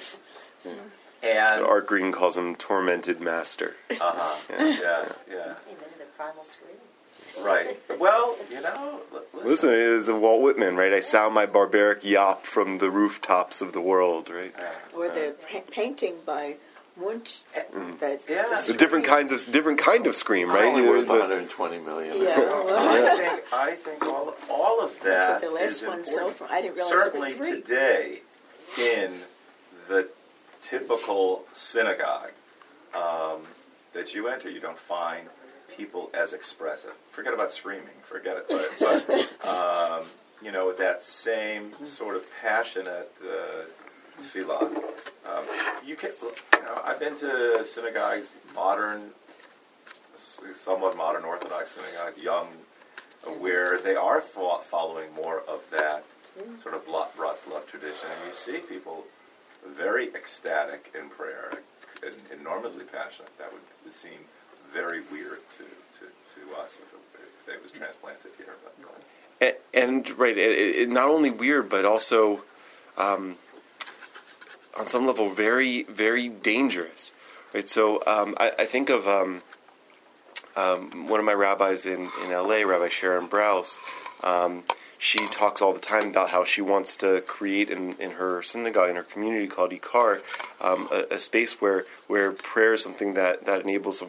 and 1.23 1.63
Art 1.63 1.87
Green 1.87 2.11
calls 2.11 2.37
him 2.37 2.55
tormented 2.55 3.19
master. 3.19 3.75
uh-huh, 3.91 4.35
yeah, 4.49 4.57
yeah, 4.67 5.05
yeah, 5.29 5.53
Even 5.67 5.83
the 5.97 6.05
primal 6.15 6.43
scream. 6.43 7.43
right. 7.45 7.79
Well, 7.99 8.35
you 8.51 8.61
know, 8.61 8.99
l- 9.13 9.23
Listen, 9.43 9.69
it 9.71 9.79
is 9.79 10.05
the 10.05 10.15
Walt 10.15 10.41
Whitman, 10.41 10.75
right? 10.77 10.93
I 10.93 10.99
sound 11.01 11.33
my 11.33 11.45
barbaric 11.47 12.03
yawp 12.03 12.43
from 12.43 12.77
the 12.77 12.89
rooftops 12.91 13.59
of 13.61 13.73
the 13.73 13.81
world, 13.81 14.29
right? 14.29 14.53
Or 14.95 15.09
the 15.09 15.35
pa- 15.51 15.61
painting 15.71 16.15
by 16.25 16.55
Munch. 16.97 17.39
That 17.99 18.21
Yeah. 18.29 18.61
The 18.65 18.73
different 18.73 19.05
kinds 19.05 19.31
of 19.31 19.51
different 19.51 19.79
kind 19.79 20.07
of 20.07 20.15
scream, 20.15 20.49
right? 20.49 20.63
Only 20.65 20.81
You 20.81 20.85
know, 20.87 20.91
worth 20.93 21.07
the- 21.07 21.13
120 21.13 21.79
million. 21.79 22.21
Yeah, 22.21 22.39
well, 22.39 22.75
I 22.77 23.15
think 23.17 23.53
I 23.53 23.71
think 23.71 24.05
all 24.05 24.33
all 24.49 24.81
of 24.81 24.91
that's 25.01 25.03
that 25.03 25.41
the 25.41 25.51
last 25.51 25.71
is 25.71 25.81
one 25.83 25.99
important. 25.99 26.17
sold 26.17 26.35
for. 26.35 26.47
I 26.51 26.61
didn't 26.61 26.75
realize 26.75 26.93
it 26.93 26.95
Certainly 27.03 27.35
was 27.35 27.47
three. 27.47 27.61
today, 27.61 28.21
in 28.77 29.19
the 29.87 30.07
typical 30.61 31.43
synagogue 31.53 32.31
um, 32.93 33.41
that 33.93 34.13
you 34.15 34.27
enter, 34.27 34.49
you 34.49 34.59
don't 34.59 34.79
find 34.79 35.27
people 35.75 36.09
as 36.13 36.31
expressive. 36.33 36.93
Forget 37.11 37.33
about 37.33 37.51
screaming. 37.51 37.89
Forget 38.03 38.37
it. 38.37 38.45
But, 38.47 39.05
but 39.07 39.47
um, 39.47 40.05
you 40.41 40.51
know 40.51 40.65
with 40.67 40.77
that 40.77 41.01
same 41.03 41.73
sort 41.85 42.15
of 42.15 42.23
passionate 42.41 43.11
uh, 43.21 44.21
tefillah. 44.21 44.61
Um, 45.25 45.43
you 45.85 45.95
can. 45.95 46.11
You 46.21 46.61
know, 46.61 46.81
I've 46.83 46.99
been 46.99 47.15
to 47.17 47.63
synagogues, 47.63 48.35
modern, 48.53 49.11
somewhat 50.53 50.97
modern 50.97 51.23
Orthodox 51.23 51.71
synagogue, 51.71 52.17
young 52.21 52.47
where 53.39 53.79
they 53.79 53.95
are 53.95 54.21
following 54.21 55.13
more 55.13 55.41
of 55.47 55.61
that 55.71 56.03
sort 56.61 56.75
of 56.75 56.85
Bla- 56.85 57.07
Bratslav 57.17 57.65
tradition, 57.65 58.07
and 58.11 58.27
you 58.27 58.33
see 58.33 58.57
people 58.57 59.05
very 59.67 60.13
ecstatic 60.13 60.93
in 60.99 61.09
prayer, 61.09 61.51
enormously 62.31 62.83
passionate. 62.83 63.35
That 63.37 63.51
would 63.51 63.93
seem 63.93 64.19
very 64.71 65.01
weird 65.11 65.39
to, 65.57 65.63
to, 65.99 66.05
to 66.05 66.61
us 66.61 66.79
if 66.81 66.93
it, 66.93 66.99
if 67.47 67.55
it 67.55 67.61
was 67.63 67.71
transplanted 67.71 68.31
here. 68.37 68.53
But, 68.63 69.57
and, 69.73 70.05
and 70.07 70.19
right, 70.19 70.37
it, 70.37 70.75
it, 70.75 70.89
not 70.89 71.09
only 71.09 71.31
weird, 71.31 71.69
but 71.69 71.85
also 71.85 72.43
um, 72.97 73.37
on 74.75 74.87
some 74.87 75.05
level 75.05 75.29
very, 75.29 75.83
very 75.83 76.29
dangerous. 76.29 77.13
Right. 77.53 77.69
So 77.69 78.03
um, 78.05 78.35
I, 78.37 78.51
I, 78.59 78.65
think 78.65 78.89
of 78.89 79.07
um, 79.07 79.41
um 80.55 81.07
one 81.07 81.19
of 81.19 81.25
my 81.25 81.33
rabbis 81.33 81.85
in, 81.85 82.09
in 82.23 82.31
LA, 82.31 82.63
Rabbi 82.63 82.89
Sharon 82.89 83.27
Brous. 83.29 83.77
Um, 84.23 84.63
she 84.97 85.27
talks 85.27 85.61
all 85.61 85.73
the 85.73 85.79
time 85.79 86.09
about 86.09 86.29
how 86.29 86.43
she 86.43 86.61
wants 86.61 86.95
to 86.97 87.21
create 87.21 87.69
in, 87.69 87.93
in 87.93 88.11
her 88.11 88.41
synagogue, 88.41 88.89
in 88.89 88.95
her 88.95 89.03
community 89.03 89.47
called 89.47 89.71
Ikar, 89.71 90.23
um, 90.61 90.87
a, 90.91 91.15
a, 91.15 91.19
space 91.19 91.61
where, 91.61 91.85
where 92.07 92.31
prayer 92.31 92.73
is 92.73 92.83
something 92.83 93.13
that, 93.13 93.45
that 93.45 93.61
enables, 93.61 94.03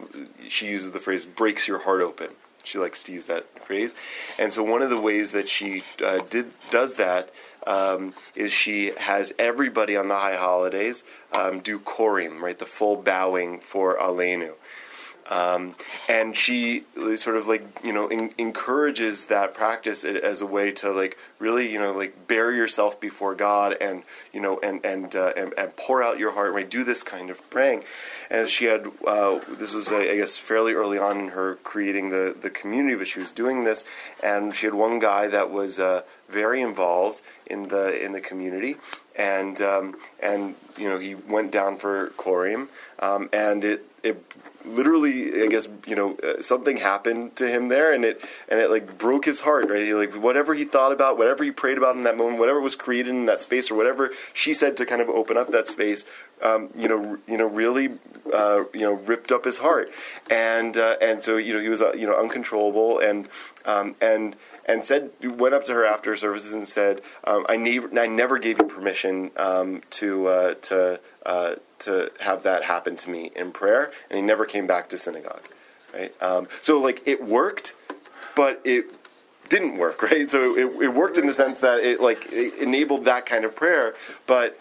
she 0.49 0.67
uses 0.67 0.93
the 0.93 0.99
phrase, 0.99 1.25
breaks 1.25 1.67
your 1.67 1.79
heart 1.79 2.01
open. 2.01 2.29
She 2.63 2.77
likes 2.79 3.03
to 3.03 3.13
use 3.13 3.27
that 3.27 3.45
phrase. 3.65 3.95
And 4.39 4.53
so 4.53 4.63
one 4.63 4.81
of 4.81 4.89
the 4.89 4.99
ways 4.99 5.31
that 5.31 5.47
she 5.47 5.83
uh, 6.03 6.19
did 6.29 6.51
does 6.69 6.95
that 6.95 7.29
um, 7.67 8.13
is 8.33 8.51
she 8.51 8.91
has 8.97 9.33
everybody 9.37 9.95
on 9.95 10.07
the 10.07 10.15
high 10.15 10.37
holidays 10.37 11.03
um, 11.33 11.59
do 11.59 11.77
korim, 11.77 12.41
right, 12.41 12.57
the 12.57 12.65
full 12.65 12.95
bowing 12.95 13.59
for 13.59 13.97
Aleinu. 13.97 14.53
Um, 15.29 15.75
and 16.07 16.35
she 16.35 16.85
sort 17.17 17.35
of 17.35 17.47
like 17.47 17.65
you 17.83 17.91
know 17.91 18.07
in, 18.07 18.33
encourages 18.37 19.25
that 19.25 19.53
practice 19.53 20.05
as 20.05 20.39
a 20.39 20.45
way 20.45 20.71
to 20.73 20.91
like 20.91 21.17
really 21.37 21.69
you 21.69 21.79
know 21.79 21.91
like 21.91 22.27
bury 22.27 22.55
yourself 22.55 22.97
before 23.01 23.35
God 23.35 23.75
and 23.81 24.03
you 24.31 24.39
know 24.39 24.57
and 24.63 24.85
and 24.85 25.13
uh, 25.15 25.33
and, 25.35 25.53
and, 25.57 25.75
pour 25.75 26.01
out 26.01 26.17
your 26.17 26.31
heart 26.31 26.53
right? 26.53 26.69
Do 26.69 26.85
this 26.85 27.03
kind 27.03 27.29
of 27.29 27.49
praying. 27.49 27.83
And 28.29 28.47
she 28.47 28.65
had 28.65 28.89
uh, 29.05 29.39
this 29.49 29.73
was 29.73 29.89
I 29.89 30.15
guess 30.15 30.37
fairly 30.37 30.71
early 30.71 30.97
on 30.97 31.19
in 31.19 31.27
her 31.29 31.55
creating 31.55 32.09
the 32.09 32.33
the 32.39 32.49
community 32.49 32.95
but 32.95 33.07
she 33.07 33.19
was 33.19 33.33
doing 33.33 33.65
this. 33.65 33.83
And 34.23 34.55
she 34.55 34.65
had 34.65 34.75
one 34.75 34.97
guy 34.99 35.27
that 35.27 35.51
was 35.51 35.77
uh, 35.77 36.03
very 36.29 36.61
involved 36.61 37.21
in 37.45 37.69
the 37.69 38.03
in 38.03 38.11
the 38.11 38.21
community. 38.21 38.77
And 39.15 39.59
um, 39.61 39.95
and 40.19 40.55
you 40.77 40.89
know 40.89 40.99
he 40.99 41.15
went 41.15 41.51
down 41.51 41.77
for 41.77 42.09
korim 42.11 42.67
um, 42.99 43.29
and 43.33 43.63
it 43.63 43.85
it 44.03 44.23
literally, 44.65 45.43
I 45.43 45.47
guess, 45.47 45.67
you 45.85 45.95
know, 45.95 46.17
uh, 46.17 46.41
something 46.41 46.77
happened 46.77 47.35
to 47.37 47.47
him 47.47 47.69
there, 47.69 47.93
and 47.93 48.05
it 48.05 48.21
and 48.47 48.59
it 48.59 48.69
like 48.69 48.97
broke 48.97 49.25
his 49.25 49.41
heart, 49.41 49.69
right? 49.69 49.85
He, 49.85 49.93
like 49.93 50.13
whatever 50.15 50.53
he 50.53 50.65
thought 50.65 50.91
about, 50.91 51.17
whatever 51.17 51.43
he 51.43 51.51
prayed 51.51 51.77
about 51.77 51.95
in 51.95 52.03
that 52.03 52.17
moment, 52.17 52.39
whatever 52.39 52.61
was 52.61 52.75
created 52.75 53.09
in 53.09 53.25
that 53.25 53.41
space, 53.41 53.71
or 53.71 53.75
whatever 53.75 54.11
she 54.33 54.53
said 54.53 54.77
to 54.77 54.85
kind 54.85 55.01
of 55.01 55.09
open 55.09 55.37
up 55.37 55.51
that 55.51 55.67
space, 55.67 56.05
um, 56.41 56.69
you 56.75 56.87
know, 56.87 57.17
you 57.27 57.37
know, 57.37 57.47
really, 57.47 57.89
uh, 58.33 58.63
you 58.73 58.81
know, 58.81 58.93
ripped 58.93 59.31
up 59.31 59.45
his 59.45 59.59
heart, 59.59 59.91
and 60.29 60.77
uh, 60.77 60.97
and 61.01 61.23
so 61.23 61.37
you 61.37 61.53
know 61.53 61.59
he 61.59 61.69
was 61.69 61.81
uh, 61.81 61.93
you 61.93 62.07
know 62.07 62.15
uncontrollable, 62.15 62.99
and 62.99 63.27
um, 63.65 63.95
and 64.01 64.35
and 64.67 64.83
said 64.83 65.11
went 65.23 65.53
up 65.53 65.63
to 65.65 65.73
her 65.73 65.85
after 65.85 66.15
services 66.15 66.53
and 66.53 66.67
said, 66.67 67.01
um, 67.23 67.45
"I 67.47 67.55
never, 67.55 67.99
I 67.99 68.07
never 68.07 68.37
gave 68.37 68.59
you 68.59 68.65
permission 68.65 69.31
um, 69.37 69.81
to 69.91 70.27
uh, 70.27 70.53
to 70.55 70.99
uh, 71.25 71.55
to 71.79 72.11
have 72.19 72.43
that 72.43 72.63
happen 72.65 72.97
to 72.97 73.09
me 73.09 73.31
in 73.35 73.51
prayer," 73.51 73.91
and 74.09 74.19
he 74.19 74.21
never 74.25 74.45
came 74.45 74.67
back 74.67 74.89
to 74.89 74.97
synagogue. 74.97 75.47
Right. 75.93 76.13
Um, 76.21 76.47
so 76.61 76.79
like 76.79 77.01
it 77.07 77.23
worked, 77.23 77.75
but 78.35 78.61
it 78.65 78.85
didn't 79.49 79.77
work. 79.77 80.01
Right. 80.07 80.29
So 80.29 80.57
it, 80.57 80.83
it 80.83 80.93
worked 80.93 81.17
in 81.17 81.27
the 81.27 81.33
sense 81.33 81.61
that 81.61 81.79
it 81.79 82.01
like 82.01 82.27
it 82.31 82.59
enabled 82.59 83.05
that 83.05 83.25
kind 83.25 83.45
of 83.45 83.55
prayer, 83.55 83.95
but. 84.25 84.59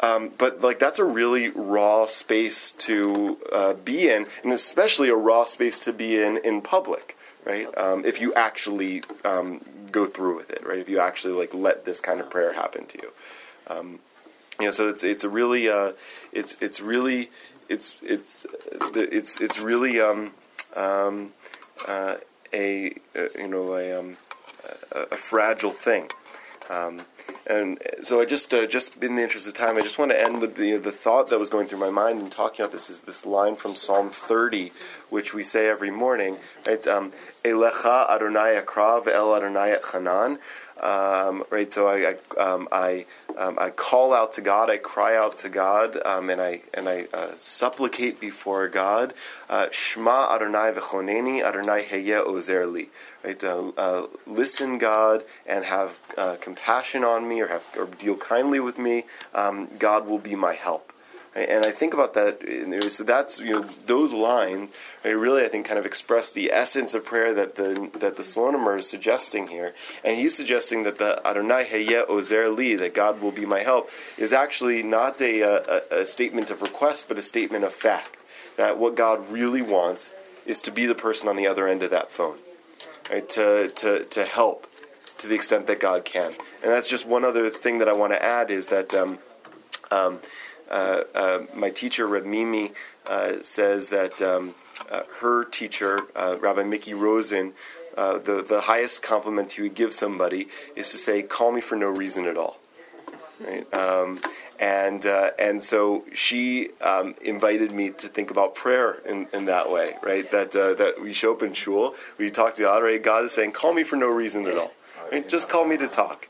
Um, 0.00 0.32
but 0.36 0.60
like 0.60 0.80
that's 0.80 0.98
a 0.98 1.04
really 1.04 1.48
raw 1.50 2.06
space 2.06 2.72
to 2.72 3.38
uh, 3.50 3.72
be 3.74 4.10
in, 4.10 4.26
and 4.42 4.52
especially 4.52 5.08
a 5.08 5.14
raw 5.14 5.44
space 5.44 5.78
to 5.80 5.94
be 5.94 6.20
in 6.20 6.36
in 6.38 6.60
public 6.60 7.16
right? 7.44 7.66
Um, 7.76 8.04
if 8.04 8.20
you 8.20 8.34
actually 8.34 9.02
um, 9.24 9.60
go 9.90 10.06
through 10.06 10.36
with 10.36 10.50
it, 10.50 10.66
right? 10.66 10.78
If 10.78 10.88
you 10.88 11.00
actually 11.00 11.34
like 11.34 11.54
let 11.54 11.84
this 11.84 12.00
kind 12.00 12.20
of 12.20 12.30
prayer 12.30 12.52
happen 12.52 12.86
to 12.86 12.98
you, 13.02 13.10
um, 13.68 13.98
you 14.58 14.66
know. 14.66 14.70
So 14.70 14.88
it's 14.88 15.04
it's 15.04 15.24
a 15.24 15.28
really 15.28 15.68
uh, 15.68 15.92
it's 16.32 16.60
it's 16.60 16.80
really 16.80 17.30
it's 17.68 17.96
it's 18.02 18.46
it's 18.94 19.40
it's 19.40 19.58
really 19.60 20.00
um, 20.00 20.32
um, 20.74 21.32
uh, 21.86 22.16
a, 22.52 22.96
a, 23.14 23.28
you 23.38 23.48
know 23.48 23.74
a, 23.74 23.98
um, 23.98 24.16
a, 24.92 25.00
a 25.12 25.16
fragile 25.16 25.72
thing. 25.72 26.08
Um, 26.70 27.02
and 27.46 27.78
so 28.02 28.20
I 28.20 28.24
just, 28.24 28.52
uh, 28.54 28.66
just 28.66 29.02
in 29.02 29.16
the 29.16 29.22
interest 29.22 29.46
of 29.46 29.54
time, 29.54 29.76
I 29.76 29.80
just 29.80 29.98
want 29.98 30.10
to 30.10 30.20
end 30.20 30.40
with 30.40 30.56
the 30.56 30.76
the 30.76 30.92
thought 30.92 31.28
that 31.28 31.38
was 31.38 31.48
going 31.48 31.66
through 31.66 31.78
my 31.78 31.90
mind 31.90 32.20
in 32.20 32.30
talking 32.30 32.64
about 32.64 32.72
this 32.72 32.88
is 32.88 33.02
this 33.02 33.26
line 33.26 33.56
from 33.56 33.76
Psalm 33.76 34.10
30, 34.10 34.72
which 35.10 35.34
we 35.34 35.42
say 35.42 35.68
every 35.68 35.90
morning. 35.90 36.38
Right, 36.66 36.86
um, 36.86 37.12
Elecha 37.44 38.10
Adonai 38.10 38.60
Akrav 38.60 39.06
El 39.06 39.34
Adonai 39.34 39.76
Chanan. 39.82 40.38
Um, 40.80 41.44
right, 41.50 41.72
so 41.72 41.86
I 41.86 42.14
I, 42.14 42.40
um, 42.40 42.68
I, 42.72 43.06
um, 43.38 43.56
I, 43.60 43.70
call 43.70 44.12
out 44.12 44.32
to 44.34 44.40
God, 44.40 44.70
I 44.70 44.76
cry 44.76 45.16
out 45.16 45.36
to 45.38 45.48
God, 45.48 46.00
um, 46.04 46.30
and 46.30 46.40
I 46.40 46.62
and 46.74 46.88
I 46.88 47.06
uh, 47.12 47.32
supplicate 47.36 48.20
before 48.20 48.68
God. 48.68 49.14
Uh, 49.48 49.68
Shema 49.70 50.28
Adonai 50.34 50.72
v'choneni 50.72 51.42
Adonai 51.42 51.82
heye 51.82 52.20
ozer 52.20 52.66
li. 52.66 52.90
Right, 53.22 53.42
uh, 53.42 53.68
uh, 53.76 54.06
listen, 54.26 54.78
God, 54.78 55.24
and 55.46 55.64
have 55.64 55.98
uh, 56.18 56.36
compassion 56.40 57.04
on 57.04 57.28
me, 57.28 57.40
or 57.40 57.48
have 57.48 57.64
or 57.78 57.86
deal 57.86 58.16
kindly 58.16 58.60
with 58.60 58.78
me. 58.78 59.04
Um, 59.32 59.68
God 59.78 60.06
will 60.06 60.18
be 60.18 60.34
my 60.34 60.54
help. 60.54 60.92
And 61.34 61.66
I 61.66 61.72
think 61.72 61.92
about 61.92 62.14
that. 62.14 62.86
So 62.92 63.02
that's 63.02 63.40
you 63.40 63.54
know 63.54 63.66
those 63.86 64.12
lines. 64.12 64.70
Right, 65.04 65.10
really, 65.10 65.42
I 65.42 65.48
think 65.48 65.66
kind 65.66 65.80
of 65.80 65.86
express 65.86 66.30
the 66.30 66.52
essence 66.52 66.94
of 66.94 67.04
prayer 67.04 67.34
that 67.34 67.56
the 67.56 67.90
that 67.98 68.16
the 68.16 68.22
Slonimer 68.22 68.78
is 68.78 68.88
suggesting 68.88 69.48
here. 69.48 69.74
And 70.04 70.16
he's 70.16 70.36
suggesting 70.36 70.84
that 70.84 70.98
the 70.98 71.20
Adonai 71.26 71.64
Heye 71.64 72.04
Ozer 72.08 72.48
Li, 72.50 72.76
that 72.76 72.94
God 72.94 73.20
will 73.20 73.32
be 73.32 73.46
my 73.46 73.60
help, 73.60 73.90
is 74.16 74.32
actually 74.32 74.84
not 74.84 75.20
a, 75.20 75.40
a, 75.40 76.02
a 76.02 76.06
statement 76.06 76.50
of 76.50 76.62
request, 76.62 77.08
but 77.08 77.18
a 77.18 77.22
statement 77.22 77.64
of 77.64 77.74
fact. 77.74 78.16
That 78.56 78.78
what 78.78 78.94
God 78.94 79.28
really 79.30 79.62
wants 79.62 80.12
is 80.46 80.60
to 80.62 80.70
be 80.70 80.86
the 80.86 80.94
person 80.94 81.28
on 81.28 81.34
the 81.34 81.48
other 81.48 81.66
end 81.66 81.82
of 81.82 81.90
that 81.90 82.12
phone, 82.12 82.38
right? 83.10 83.28
To 83.30 83.70
to 83.70 84.04
to 84.04 84.24
help 84.24 84.68
to 85.18 85.26
the 85.26 85.34
extent 85.34 85.66
that 85.66 85.80
God 85.80 86.04
can. 86.04 86.30
And 86.62 86.70
that's 86.70 86.88
just 86.88 87.06
one 87.06 87.24
other 87.24 87.50
thing 87.50 87.78
that 87.78 87.88
I 87.88 87.92
want 87.92 88.12
to 88.12 88.22
add 88.22 88.52
is 88.52 88.68
that. 88.68 88.94
Um, 88.94 89.18
um, 89.90 90.20
my 90.70 91.70
teacher, 91.74 92.06
Reb 92.06 92.24
Mimi, 92.24 92.72
uh, 93.06 93.42
says 93.42 93.88
that 93.88 94.20
um, 94.22 94.54
her 95.20 95.44
teacher, 95.44 96.00
Rabbi 96.14 96.62
Mickey 96.64 96.94
Rosen, 96.94 97.52
the, 97.96 98.44
the 98.46 98.62
highest 98.62 99.02
compliment 99.02 99.52
he 99.52 99.62
would 99.62 99.74
give 99.74 99.92
somebody 99.92 100.48
is 100.76 100.90
to 100.90 100.98
say, 100.98 101.22
call 101.22 101.52
me 101.52 101.60
for 101.60 101.76
no 101.76 101.88
reason 101.88 102.26
at 102.26 102.36
all. 102.36 102.58
Right? 103.40 103.72
Um, 103.74 104.20
and 104.58 105.04
uh, 105.04 105.30
and 105.38 105.62
so 105.62 106.04
she 106.12 106.70
um, 106.80 107.14
invited 107.20 107.72
me 107.72 107.90
to 107.90 108.08
think 108.08 108.30
about 108.30 108.54
prayer 108.54 108.94
in, 109.04 109.26
in 109.32 109.46
that 109.46 109.70
way, 109.70 109.96
right? 110.02 110.30
That 110.30 110.54
uh, 110.54 110.74
that 110.74 111.00
we 111.02 111.12
show 111.12 111.32
up 111.32 111.42
in 111.42 111.54
shul, 111.54 111.94
we 112.18 112.30
talk 112.30 112.54
to 112.54 112.62
God, 112.62 112.82
right? 112.82 113.02
God 113.02 113.24
is 113.24 113.32
saying, 113.32 113.52
"Call 113.52 113.74
me 113.74 113.82
for 113.82 113.96
no 113.96 114.06
reason 114.06 114.46
at 114.46 114.56
all, 114.56 114.72
right? 115.10 115.28
Just 115.28 115.48
call 115.48 115.66
me 115.66 115.76
to 115.76 115.88
talk." 115.88 116.28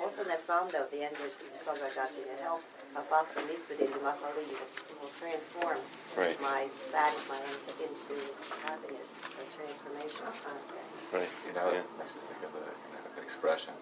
Also, 0.00 0.22
in 0.22 0.28
that 0.28 0.42
psalm, 0.42 0.68
though, 0.72 0.86
the 0.90 1.04
end, 1.04 1.14
you 1.20 1.64
talk 1.64 1.76
about 1.76 1.94
God 1.94 2.08
being 2.16 2.26
a 2.38 2.42
help 2.42 2.62
will 5.00 5.10
transform 5.18 5.78
right. 6.16 6.40
my 6.42 6.68
sadness, 6.76 7.26
my 7.28 7.38
into 7.82 8.14
happiness, 8.64 9.20
a 9.40 9.44
transformation. 9.52 10.26
Right. 11.12 11.28
You 11.46 11.54
know, 11.54 11.72
yeah. 11.72 11.82
nice 11.98 12.14
to 12.14 12.20
think 12.20 12.42
of 12.44 12.54
a, 12.54 12.64
you 12.64 12.92
know, 12.94 13.16
an 13.16 13.22
expression. 13.22 13.74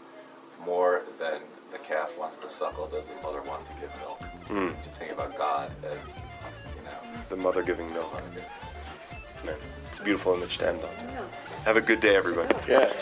More 0.64 1.02
than 1.18 1.40
the 1.72 1.78
calf 1.78 2.12
wants 2.18 2.36
to 2.38 2.48
suckle, 2.48 2.86
does 2.86 3.08
the 3.08 3.14
mother 3.22 3.42
want 3.42 3.64
to 3.66 3.72
give 3.80 3.94
milk? 4.00 4.20
Mm. 4.46 4.82
To 4.82 4.90
think 4.90 5.12
about 5.12 5.36
God 5.38 5.70
as, 5.84 6.18
you 6.76 6.82
know, 6.84 7.20
the 7.28 7.36
mother 7.36 7.62
giving 7.62 7.90
milk. 7.92 8.12
Mother 8.12 8.28
giving. 8.34 8.50
Man, 9.46 9.56
it's 9.86 9.98
a 9.98 10.02
beautiful 10.02 10.34
image 10.34 10.58
to 10.58 10.68
end 10.68 10.80
on. 10.82 10.90
Have 11.64 11.76
a 11.76 11.80
good 11.80 12.00
day, 12.00 12.16
everybody. 12.16 12.54
Yeah. 12.68 12.92